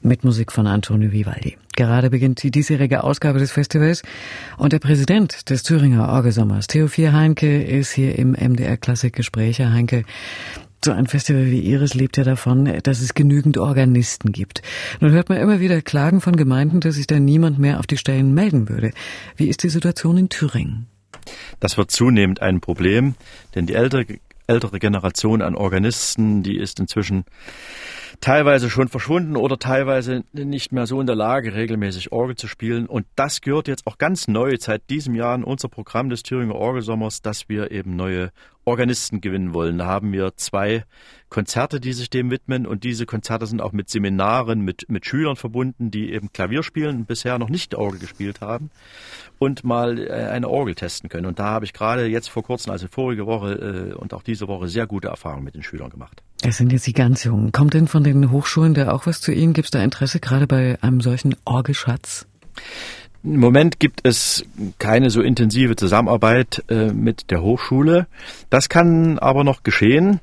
mit 0.00 0.22
Musik 0.22 0.52
von 0.52 0.68
Antonio 0.68 1.10
Vivaldi. 1.10 1.58
Gerade 1.74 2.08
beginnt 2.08 2.40
die 2.44 2.52
diesjährige 2.52 3.02
Ausgabe 3.02 3.40
des 3.40 3.50
Festivals 3.50 4.02
und 4.58 4.72
der 4.72 4.78
Präsident 4.78 5.50
des 5.50 5.64
Thüringer 5.64 6.08
Orgelsommers, 6.08 6.68
Theophil 6.68 7.12
Heinke, 7.12 7.64
ist 7.64 7.90
hier 7.90 8.16
im 8.16 8.30
MDR 8.30 8.76
Klassik 8.76 9.14
Gespräch. 9.14 9.58
Herr 9.58 9.72
Heinke, 9.72 10.04
so 10.84 10.92
ein 10.92 11.08
Festival 11.08 11.46
wie 11.46 11.60
Ihres 11.60 11.94
lebt 11.94 12.16
ja 12.18 12.24
davon, 12.24 12.72
dass 12.84 13.00
es 13.00 13.14
genügend 13.14 13.58
Organisten 13.58 14.30
gibt. 14.30 14.62
Nun 15.00 15.10
hört 15.10 15.28
man 15.28 15.38
immer 15.38 15.58
wieder 15.58 15.82
Klagen 15.82 16.20
von 16.20 16.36
Gemeinden, 16.36 16.78
dass 16.78 16.94
sich 16.94 17.08
da 17.08 17.18
niemand 17.18 17.58
mehr 17.58 17.80
auf 17.80 17.88
die 17.88 17.96
Stellen 17.96 18.34
melden 18.34 18.68
würde. 18.68 18.92
Wie 19.36 19.48
ist 19.48 19.64
die 19.64 19.68
Situation 19.68 20.16
in 20.16 20.28
Thüringen? 20.28 20.86
Das 21.60 21.76
wird 21.76 21.90
zunehmend 21.90 22.40
ein 22.42 22.60
Problem, 22.60 23.14
denn 23.54 23.66
die 23.66 23.74
ältere, 23.74 24.18
ältere 24.46 24.78
Generation 24.78 25.42
an 25.42 25.54
Organisten, 25.54 26.42
die 26.42 26.56
ist 26.56 26.80
inzwischen 26.80 27.24
teilweise 28.22 28.70
schon 28.70 28.88
verschwunden 28.88 29.36
oder 29.36 29.58
teilweise 29.58 30.22
nicht 30.32 30.72
mehr 30.72 30.86
so 30.86 31.00
in 31.00 31.06
der 31.06 31.16
Lage, 31.16 31.54
regelmäßig 31.54 32.12
Orgel 32.12 32.36
zu 32.36 32.46
spielen. 32.46 32.86
Und 32.86 33.04
das 33.16 33.40
gehört 33.40 33.66
jetzt 33.68 33.86
auch 33.86 33.98
ganz 33.98 34.28
neu 34.28 34.56
seit 34.58 34.88
diesem 34.88 35.14
Jahr 35.16 35.34
in 35.34 35.44
unser 35.44 35.68
Programm 35.68 36.08
des 36.08 36.22
Thüringer 36.22 36.54
Orgelsommers, 36.54 37.20
dass 37.20 37.48
wir 37.48 37.72
eben 37.72 37.96
neue 37.96 38.30
Organisten 38.64 39.20
gewinnen 39.20 39.54
wollen. 39.54 39.76
Da 39.78 39.86
haben 39.86 40.12
wir 40.12 40.36
zwei 40.36 40.84
Konzerte, 41.30 41.80
die 41.80 41.92
sich 41.92 42.10
dem 42.10 42.30
widmen 42.30 42.64
und 42.64 42.84
diese 42.84 43.06
Konzerte 43.06 43.46
sind 43.46 43.60
auch 43.60 43.72
mit 43.72 43.90
Seminaren, 43.90 44.60
mit, 44.60 44.88
mit 44.88 45.04
Schülern 45.04 45.34
verbunden, 45.34 45.90
die 45.90 46.12
eben 46.12 46.32
Klavier 46.32 46.62
spielen 46.62 46.98
und 46.98 47.06
bisher 47.08 47.40
noch 47.40 47.48
nicht 47.48 47.74
Orgel 47.74 47.98
gespielt 47.98 48.40
haben 48.40 48.70
und 49.40 49.64
mal 49.64 49.98
äh, 49.98 50.12
eine 50.12 50.48
Orgel 50.48 50.76
testen 50.76 51.08
können. 51.08 51.26
Und 51.26 51.40
da 51.40 51.46
habe 51.46 51.64
ich 51.64 51.72
gerade 51.72 52.06
jetzt 52.06 52.28
vor 52.28 52.44
kurzem, 52.44 52.70
also 52.70 52.86
vorige 52.88 53.26
Woche 53.26 53.54
äh, 53.54 53.94
und 53.94 54.14
auch 54.14 54.22
diese 54.22 54.46
Woche 54.46 54.68
sehr 54.68 54.86
gute 54.86 55.08
Erfahrungen 55.08 55.44
mit 55.44 55.56
den 55.56 55.64
Schülern 55.64 55.90
gemacht. 55.90 56.22
Das 56.42 56.56
sind 56.56 56.72
jetzt 56.72 56.88
die 56.88 56.92
ganz 56.92 57.22
Jungen. 57.22 57.52
Kommt 57.52 57.72
denn 57.74 57.86
von 57.86 58.02
den 58.02 58.32
Hochschulen 58.32 58.74
da 58.74 58.90
auch 58.90 59.06
was 59.06 59.20
zu 59.20 59.32
Ihnen? 59.32 59.52
Gibt 59.52 59.66
es 59.66 59.70
da 59.70 59.82
Interesse 59.82 60.18
gerade 60.18 60.48
bei 60.48 60.76
einem 60.82 61.00
solchen 61.00 61.36
Orgelschatz? 61.44 62.26
Im 63.22 63.38
Moment 63.38 63.78
gibt 63.78 64.00
es 64.02 64.44
keine 64.80 65.10
so 65.10 65.22
intensive 65.22 65.76
Zusammenarbeit 65.76 66.64
äh, 66.68 66.92
mit 66.92 67.30
der 67.30 67.42
Hochschule. 67.42 68.08
Das 68.50 68.68
kann 68.68 69.20
aber 69.20 69.44
noch 69.44 69.62
geschehen. 69.62 70.18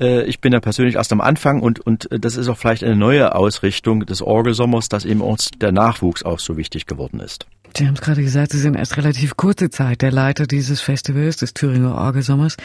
Äh, 0.00 0.24
ich 0.24 0.40
bin 0.40 0.52
ja 0.52 0.60
persönlich 0.60 0.96
erst 0.96 1.12
am 1.12 1.20
Anfang 1.20 1.60
und, 1.60 1.80
und 1.80 2.08
das 2.10 2.36
ist 2.36 2.48
auch 2.48 2.56
vielleicht 2.56 2.84
eine 2.84 2.96
neue 2.96 3.34
Ausrichtung 3.34 4.06
des 4.06 4.22
Orgelsommers, 4.22 4.88
dass 4.88 5.04
eben 5.04 5.20
uns 5.20 5.50
der 5.60 5.72
Nachwuchs 5.72 6.22
auch 6.22 6.38
so 6.38 6.56
wichtig 6.56 6.86
geworden 6.86 7.20
ist. 7.20 7.46
Sie 7.76 7.86
haben 7.86 7.94
es 7.94 8.00
gerade 8.00 8.22
gesagt, 8.22 8.52
Sie 8.52 8.58
sind 8.58 8.74
erst 8.74 8.96
relativ 8.96 9.36
kurze 9.36 9.70
Zeit 9.70 10.02
der 10.02 10.10
Leiter 10.10 10.46
dieses 10.46 10.80
Festivals, 10.80 11.36
des 11.36 11.54
Thüringer 11.54 11.96
Orgelsommers. 11.96 12.56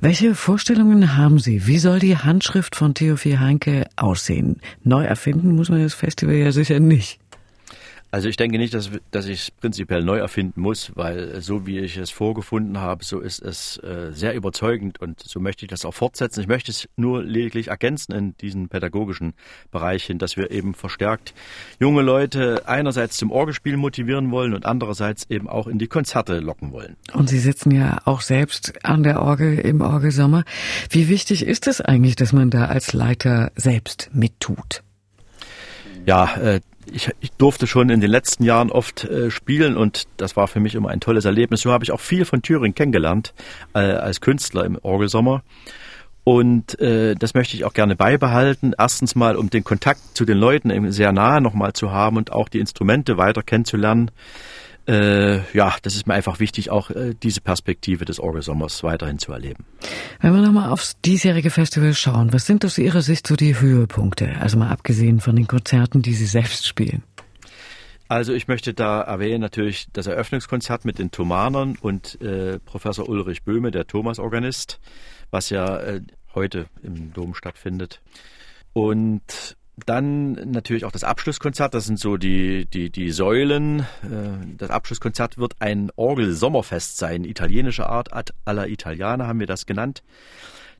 Welche 0.00 0.34
Vorstellungen 0.34 1.16
haben 1.16 1.38
Sie? 1.38 1.66
Wie 1.66 1.78
soll 1.78 1.98
die 1.98 2.16
Handschrift 2.16 2.76
von 2.76 2.94
Theophil 2.94 3.38
Heinke 3.38 3.86
aussehen? 3.96 4.60
Neu 4.82 5.04
erfinden 5.04 5.54
muss 5.54 5.68
man 5.70 5.82
das 5.82 5.94
Festival 5.94 6.34
ja 6.34 6.52
sicher 6.52 6.80
nicht. 6.80 7.20
Also 8.12 8.28
ich 8.28 8.36
denke 8.36 8.58
nicht, 8.58 8.74
dass, 8.74 8.90
dass 9.12 9.26
ich 9.26 9.42
es 9.42 9.50
prinzipiell 9.50 10.02
neu 10.02 10.18
erfinden 10.18 10.60
muss, 10.60 10.92
weil 10.96 11.40
so 11.40 11.66
wie 11.66 11.78
ich 11.78 11.96
es 11.96 12.10
vorgefunden 12.10 12.78
habe, 12.78 13.04
so 13.04 13.20
ist 13.20 13.40
es 13.40 13.78
äh, 13.78 14.10
sehr 14.12 14.34
überzeugend 14.34 15.00
und 15.00 15.20
so 15.20 15.38
möchte 15.38 15.64
ich 15.64 15.70
das 15.70 15.84
auch 15.84 15.94
fortsetzen. 15.94 16.40
Ich 16.40 16.48
möchte 16.48 16.72
es 16.72 16.88
nur 16.96 17.22
lediglich 17.22 17.68
ergänzen 17.68 18.12
in 18.12 18.36
diesen 18.38 18.68
pädagogischen 18.68 19.34
Bereich 19.70 20.04
hin, 20.04 20.18
dass 20.18 20.36
wir 20.36 20.50
eben 20.50 20.74
verstärkt 20.74 21.34
junge 21.78 22.02
Leute 22.02 22.62
einerseits 22.66 23.16
zum 23.16 23.30
Orgelspiel 23.30 23.76
motivieren 23.76 24.32
wollen 24.32 24.54
und 24.54 24.66
andererseits 24.66 25.26
eben 25.30 25.48
auch 25.48 25.68
in 25.68 25.78
die 25.78 25.86
Konzerte 25.86 26.40
locken 26.40 26.72
wollen. 26.72 26.96
Und 27.12 27.28
Sie 27.28 27.38
sitzen 27.38 27.70
ja 27.70 27.98
auch 28.06 28.22
selbst 28.22 28.84
an 28.84 29.04
der 29.04 29.22
Orgel 29.22 29.58
im 29.58 29.80
Orgelsommer. 29.80 30.44
Wie 30.90 31.08
wichtig 31.08 31.46
ist 31.46 31.68
es 31.68 31.80
eigentlich, 31.80 32.16
dass 32.16 32.32
man 32.32 32.50
da 32.50 32.66
als 32.66 32.92
Leiter 32.92 33.52
selbst 33.54 34.10
mittut? 34.12 34.82
Ja, 36.06 36.34
äh, 36.36 36.60
ich, 36.92 37.10
ich 37.20 37.32
durfte 37.32 37.66
schon 37.66 37.90
in 37.90 38.00
den 38.00 38.10
letzten 38.10 38.44
Jahren 38.44 38.70
oft 38.70 39.04
äh, 39.04 39.30
spielen 39.30 39.76
und 39.76 40.04
das 40.16 40.36
war 40.36 40.48
für 40.48 40.60
mich 40.60 40.74
immer 40.74 40.90
ein 40.90 41.00
tolles 41.00 41.24
Erlebnis. 41.24 41.62
So 41.62 41.72
habe 41.72 41.84
ich 41.84 41.92
auch 41.92 42.00
viel 42.00 42.24
von 42.24 42.42
Thüringen 42.42 42.74
kennengelernt 42.74 43.34
äh, 43.74 43.78
als 43.78 44.20
Künstler 44.20 44.64
im 44.64 44.78
Orgelsommer. 44.80 45.42
Und 46.22 46.78
äh, 46.80 47.14
das 47.14 47.34
möchte 47.34 47.56
ich 47.56 47.64
auch 47.64 47.72
gerne 47.72 47.96
beibehalten. 47.96 48.74
Erstens 48.78 49.14
mal, 49.14 49.36
um 49.36 49.50
den 49.50 49.64
Kontakt 49.64 50.00
zu 50.14 50.24
den 50.24 50.38
Leuten 50.38 50.92
sehr 50.92 51.12
nahe 51.12 51.40
nochmal 51.40 51.72
zu 51.72 51.90
haben 51.92 52.16
und 52.16 52.32
auch 52.32 52.48
die 52.48 52.60
Instrumente 52.60 53.16
weiter 53.16 53.42
kennenzulernen 53.42 54.10
äh, 54.86 55.40
ja, 55.52 55.76
das 55.82 55.94
ist 55.94 56.06
mir 56.06 56.14
einfach 56.14 56.40
wichtig, 56.40 56.70
auch 56.70 56.90
äh, 56.90 57.14
diese 57.22 57.40
Perspektive 57.40 58.04
des 58.04 58.18
Orgelsommers 58.18 58.82
weiterhin 58.82 59.18
zu 59.18 59.32
erleben. 59.32 59.64
Wenn 60.20 60.34
wir 60.34 60.42
nochmal 60.42 60.70
aufs 60.70 61.00
diesjährige 61.00 61.50
Festival 61.50 61.94
schauen, 61.94 62.32
was 62.32 62.46
sind 62.46 62.64
aus 62.64 62.78
Ihrer 62.78 63.02
Sicht 63.02 63.26
so 63.26 63.36
die 63.36 63.60
Höhepunkte? 63.60 64.36
Also 64.40 64.58
mal 64.58 64.70
abgesehen 64.70 65.20
von 65.20 65.36
den 65.36 65.46
Konzerten, 65.46 66.02
die 66.02 66.14
Sie 66.14 66.26
selbst 66.26 66.66
spielen. 66.66 67.02
Also 68.08 68.32
ich 68.32 68.48
möchte 68.48 68.74
da 68.74 69.02
erwähnen 69.02 69.40
natürlich 69.40 69.86
das 69.92 70.08
Eröffnungskonzert 70.08 70.84
mit 70.84 70.98
den 70.98 71.12
Thomanern 71.12 71.78
und 71.80 72.20
äh, 72.20 72.58
Professor 72.58 73.08
Ulrich 73.08 73.44
Böhme, 73.44 73.70
der 73.70 73.86
Thomas-Organist, 73.86 74.80
was 75.30 75.50
ja 75.50 75.78
äh, 75.78 76.00
heute 76.34 76.66
im 76.82 77.12
Dom 77.12 77.34
stattfindet. 77.34 78.02
Und 78.72 79.56
dann 79.86 80.32
natürlich 80.32 80.84
auch 80.84 80.92
das 80.92 81.04
Abschlusskonzert, 81.04 81.74
das 81.74 81.86
sind 81.86 81.98
so 81.98 82.16
die, 82.16 82.66
die, 82.66 82.90
die 82.90 83.10
Säulen. 83.10 83.80
Äh, 83.80 84.56
das 84.58 84.70
Abschlusskonzert 84.70 85.38
wird 85.38 85.54
ein 85.60 85.90
Orgel-Sommerfest 85.96 86.96
sein, 86.96 87.24
italienischer 87.24 87.88
Art, 87.88 88.12
ad 88.12 88.32
alla 88.44 88.66
Italiana 88.66 89.26
haben 89.26 89.40
wir 89.40 89.46
das 89.46 89.66
genannt. 89.66 90.02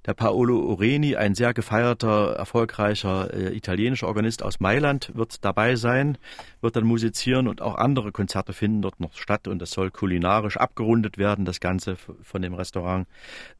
Der 0.07 0.15
Paolo 0.15 0.59
Oreni, 0.67 1.17
ein 1.17 1.35
sehr 1.35 1.53
gefeierter, 1.53 2.35
erfolgreicher 2.35 3.35
äh, 3.35 3.55
italienischer 3.55 4.07
Organist 4.07 4.43
aus 4.43 4.59
Mailand, 4.59 5.15
wird 5.15 5.45
dabei 5.45 5.77
sein, 5.77 6.17
wird 6.63 6.75
dann 6.77 6.85
musizieren 6.87 7.47
und 7.49 7.61
auch 7.61 7.75
andere 7.75 8.11
Konzerte 8.11 8.55
finden 8.55 8.81
dort 8.81 8.99
noch 8.99 9.15
statt 9.15 9.47
und 9.47 9.59
das 9.59 9.73
soll 9.73 9.91
kulinarisch 9.91 10.57
abgerundet 10.57 11.19
werden, 11.19 11.45
das 11.45 11.61
Ganze 11.61 11.97
von 11.97 12.41
dem 12.41 12.55
Restaurant 12.55 13.07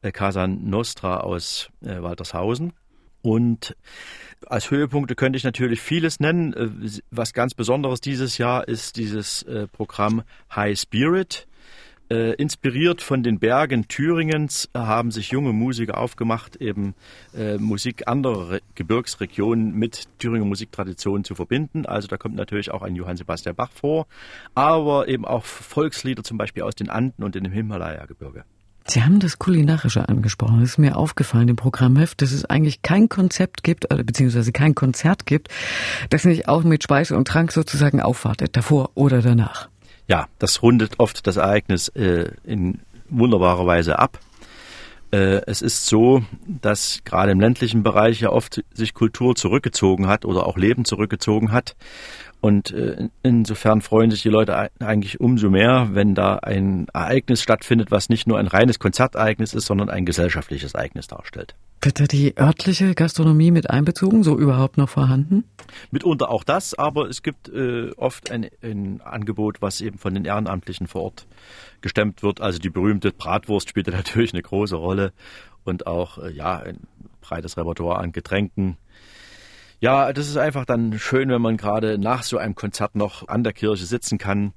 äh, 0.01 0.11
Casa 0.11 0.47
Nostra 0.47 1.17
aus 1.17 1.69
äh, 1.83 2.01
Waltershausen. 2.01 2.73
Und 3.21 3.75
als 4.47 4.71
Höhepunkte 4.71 5.15
könnte 5.15 5.37
ich 5.37 5.43
natürlich 5.43 5.81
vieles 5.81 6.19
nennen. 6.19 6.53
Äh, 6.53 7.01
was 7.11 7.33
ganz 7.33 7.53
Besonderes 7.53 8.01
dieses 8.01 8.37
Jahr 8.37 8.67
ist 8.67 8.97
dieses 8.97 9.43
äh, 9.43 9.67
Programm 9.67 10.23
High 10.55 10.79
Spirit. 10.79 11.47
Äh, 12.09 12.33
inspiriert 12.33 13.01
von 13.01 13.23
den 13.23 13.39
Bergen 13.39 13.87
Thüringens 13.87 14.69
haben 14.75 15.11
sich 15.11 15.29
junge 15.29 15.53
Musiker 15.53 15.97
aufgemacht, 15.97 16.57
eben 16.57 16.93
Musik 17.57 18.09
anderer 18.09 18.59
Gebirgsregionen 18.75 19.73
mit 19.73 20.09
Thüringer 20.19 20.43
Musiktraditionen 20.43 21.23
zu 21.23 21.35
verbinden. 21.35 21.85
Also 21.85 22.09
da 22.09 22.17
kommt 22.17 22.35
natürlich 22.35 22.71
auch 22.71 22.81
ein 22.81 22.95
Johann 22.95 23.15
Sebastian 23.15 23.55
Bach 23.55 23.71
vor, 23.71 24.07
aber 24.55 25.07
eben 25.07 25.23
auch 25.23 25.45
Volkslieder 25.45 26.23
zum 26.23 26.37
Beispiel 26.37 26.63
aus 26.63 26.75
den 26.75 26.89
Anden 26.89 27.23
und 27.23 27.37
in 27.37 27.45
dem 27.45 27.53
Himalaya-Gebirge. 27.53 28.43
Sie 28.87 29.03
haben 29.03 29.19
das 29.19 29.39
Kulinarische 29.39 30.09
angesprochen. 30.09 30.61
Es 30.61 30.71
ist 30.71 30.77
mir 30.77 30.97
aufgefallen 30.97 31.47
im 31.47 31.55
Programmheft, 31.55 32.21
dass 32.21 32.31
es 32.31 32.45
eigentlich 32.45 32.81
kein 32.81 33.09
Konzept 33.09 33.63
gibt, 33.63 33.87
beziehungsweise 33.89 34.51
kein 34.51 34.75
Konzert 34.75 35.25
gibt, 35.25 35.49
das 36.09 36.25
nicht 36.25 36.47
auch 36.47 36.63
mit 36.63 36.83
Speise 36.83 37.15
und 37.15 37.27
Trank 37.27 37.51
sozusagen 37.51 38.01
aufwartet, 38.01 38.57
davor 38.57 38.91
oder 38.95 39.21
danach. 39.21 39.69
Ja, 40.07 40.27
das 40.39 40.61
rundet 40.61 40.99
oft 40.99 41.25
das 41.27 41.37
Ereignis 41.37 41.87
äh, 41.89 42.31
in 42.43 42.79
wunderbarer 43.09 43.65
Weise 43.65 43.99
ab. 43.99 44.19
Äh, 45.11 45.41
es 45.45 45.61
ist 45.61 45.85
so, 45.85 46.23
dass 46.47 47.01
gerade 47.03 47.31
im 47.31 47.39
ländlichen 47.39 47.83
Bereich 47.83 48.21
ja 48.21 48.29
oft 48.29 48.63
sich 48.73 48.93
Kultur 48.93 49.35
zurückgezogen 49.35 50.07
hat 50.07 50.25
oder 50.25 50.47
auch 50.47 50.57
Leben 50.57 50.85
zurückgezogen 50.85 51.51
hat. 51.51 51.75
Und 52.41 52.71
äh, 52.71 53.09
insofern 53.21 53.81
freuen 53.81 54.09
sich 54.09 54.23
die 54.23 54.29
Leute 54.29 54.71
eigentlich 54.79 55.19
umso 55.19 55.51
mehr, 55.51 55.89
wenn 55.91 56.15
da 56.15 56.37
ein 56.37 56.87
Ereignis 56.91 57.43
stattfindet, 57.43 57.91
was 57.91 58.09
nicht 58.09 58.27
nur 58.27 58.39
ein 58.39 58.47
reines 58.47 58.79
Konzertereignis 58.79 59.53
ist, 59.53 59.67
sondern 59.67 59.91
ein 59.91 60.07
gesellschaftliches 60.07 60.73
Ereignis 60.73 61.05
darstellt. 61.05 61.55
Wird 61.83 61.99
da 61.99 62.05
die 62.05 62.35
örtliche 62.37 62.95
Gastronomie 62.95 63.51
mit 63.51 63.69
einbezogen, 63.69 64.23
so 64.23 64.37
überhaupt 64.39 64.77
noch 64.77 64.89
vorhanden? 64.89 65.43
Mitunter 65.91 66.29
auch 66.29 66.43
das, 66.43 66.73
aber 66.73 67.07
es 67.07 67.21
gibt 67.21 67.47
äh, 67.49 67.91
oft 67.95 68.31
ein, 68.31 68.49
ein 68.63 69.01
Angebot, 69.01 69.61
was 69.61 69.79
eben 69.79 69.99
von 69.99 70.15
den 70.15 70.25
Ehrenamtlichen 70.25 70.87
vor 70.87 71.03
Ort 71.03 71.27
gestemmt 71.81 72.23
wird. 72.23 72.41
Also 72.41 72.57
die 72.57 72.69
berühmte 72.71 73.11
Bratwurst 73.11 73.69
spielt 73.69 73.87
natürlich 73.91 74.33
eine 74.33 74.41
große 74.41 74.75
Rolle 74.75 75.13
und 75.63 75.85
auch 75.85 76.17
äh, 76.17 76.31
ja 76.31 76.57
ein 76.57 76.79
breites 77.21 77.55
Repertoire 77.55 77.99
an 77.99 78.11
Getränken. 78.11 78.77
Ja, 79.81 80.13
das 80.13 80.27
ist 80.27 80.37
einfach 80.37 80.65
dann 80.65 80.99
schön, 80.99 81.29
wenn 81.29 81.41
man 81.41 81.57
gerade 81.57 81.97
nach 81.97 82.21
so 82.21 82.37
einem 82.37 82.53
Konzert 82.53 82.95
noch 82.95 83.27
an 83.27 83.43
der 83.43 83.51
Kirche 83.51 83.85
sitzen 83.87 84.19
kann 84.19 84.53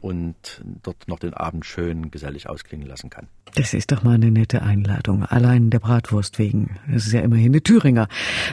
und 0.00 0.62
dort 0.84 1.08
noch 1.08 1.18
den 1.18 1.34
Abend 1.34 1.66
schön 1.66 2.12
gesellig 2.12 2.48
ausklingen 2.48 2.86
lassen 2.86 3.10
kann. 3.10 3.26
Das 3.56 3.74
ist 3.74 3.90
doch 3.90 4.04
mal 4.04 4.14
eine 4.14 4.30
nette 4.30 4.62
Einladung. 4.62 5.24
Allein 5.24 5.70
der 5.70 5.80
Bratwurst 5.80 6.38
wegen. 6.38 6.78
Das 6.88 7.04
ist 7.04 7.12
ja 7.12 7.20
immerhin 7.20 7.48
eine 7.48 7.64
Thüringer. 7.64 8.06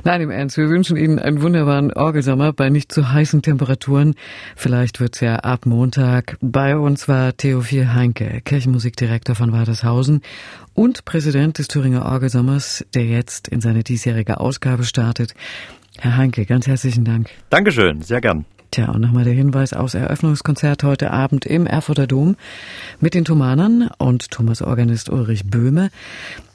Nein, 0.04 0.22
im 0.22 0.32
Ernst, 0.32 0.58
wir 0.58 0.70
wünschen 0.70 0.98
Ihnen 0.98 1.20
einen 1.20 1.44
wunderbaren 1.44 1.94
Orgelsommer 1.94 2.52
bei 2.52 2.72
nicht 2.72 2.92
zu 2.92 3.12
heißen 3.12 3.44
Temperaturen. 3.44 4.16
Vielleicht 4.56 5.00
wird's 5.00 5.20
ja 5.20 5.36
ab 5.36 5.68
Montag. 5.68 6.38
Bei 6.42 6.76
uns 6.76 7.08
war 7.08 7.38
Theophil 7.38 7.94
Heinke, 7.94 8.42
Kirchenmusikdirektor 8.44 9.36
von 9.36 9.52
Wadershausen 9.52 10.22
und 10.74 11.06
Präsident 11.06 11.60
des 11.60 11.68
Thüringer 11.68 12.06
Orgelsommers, 12.06 12.84
der 12.96 13.06
jetzt 13.06 13.48
in 13.48 13.62
seine 13.62 13.84
diesjährige 13.84 14.40
Ausgabe 14.40 14.84
startet. 14.84 15.36
Herr 16.00 16.18
Heinke, 16.18 16.46
ganz 16.46 16.68
herzlichen 16.68 17.06
Dank. 17.06 17.30
Dankeschön, 17.50 18.02
sehr 18.02 18.22
gern. 18.22 18.46
Tja, 18.72 18.90
und 18.90 19.02
nochmal 19.02 19.24
der 19.24 19.34
Hinweis 19.34 19.74
aus 19.74 19.94
Eröffnungskonzert 19.94 20.84
heute 20.84 21.12
Abend 21.12 21.46
im 21.46 21.66
Erfurter 21.66 22.06
Dom 22.06 22.36
mit 23.00 23.14
den 23.14 23.26
Thomanern 23.26 23.90
und 23.98 24.30
Thomas 24.30 24.62
Organist 24.62 25.10
Ulrich 25.10 25.50
Böhme. 25.50 25.90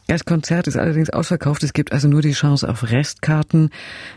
Das 0.07 0.25
Konzert 0.25 0.67
ist 0.67 0.77
allerdings 0.77 1.11
ausverkauft. 1.11 1.63
Es 1.63 1.73
gibt 1.73 1.93
also 1.93 2.09
nur 2.09 2.23
die 2.23 2.33
Chance 2.33 2.69
auf 2.69 2.91
Restkarten. 2.91 3.71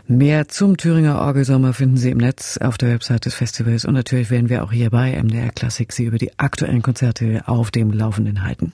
Mehr 0.06 0.48
zum 0.48 0.76
Thüringer 0.76 1.20
Orgelsommer 1.20 1.72
finden 1.72 1.96
Sie 1.96 2.10
im 2.10 2.18
Netz 2.18 2.58
auf 2.58 2.76
der 2.76 2.90
Website 2.90 3.24
des 3.24 3.34
Festivals. 3.34 3.84
Und 3.84 3.94
natürlich 3.94 4.30
werden 4.30 4.48
wir 4.48 4.64
auch 4.64 4.72
hier 4.72 4.90
bei 4.90 5.12
MDR 5.12 5.50
Klassik 5.50 5.92
Sie 5.92 6.04
über 6.04 6.18
die 6.18 6.38
aktuellen 6.38 6.82
Konzerte 6.82 7.44
auf 7.46 7.70
dem 7.70 7.92
Laufenden 7.92 8.42
halten. 8.42 8.72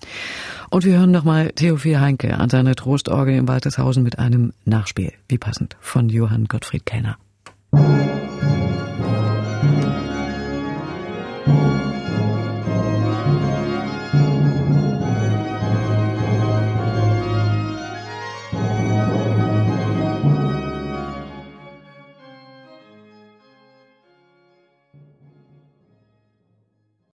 Und 0.70 0.85
wir 0.85 0.98
hören 0.98 1.11
nochmal 1.11 1.53
Theophil 1.53 2.01
Heinke 2.01 2.38
an 2.38 2.51
seiner 2.51 2.75
Trostorgel 2.75 3.37
in 3.37 3.46
Waltershausen 3.46 4.03
mit 4.03 4.18
einem 4.18 4.53
Nachspiel, 4.64 5.12
wie 5.29 5.38
passend, 5.38 5.77
von 5.81 6.09
Johann 6.09 6.46
Gottfried 6.46 6.87
Kellner. 6.87 7.18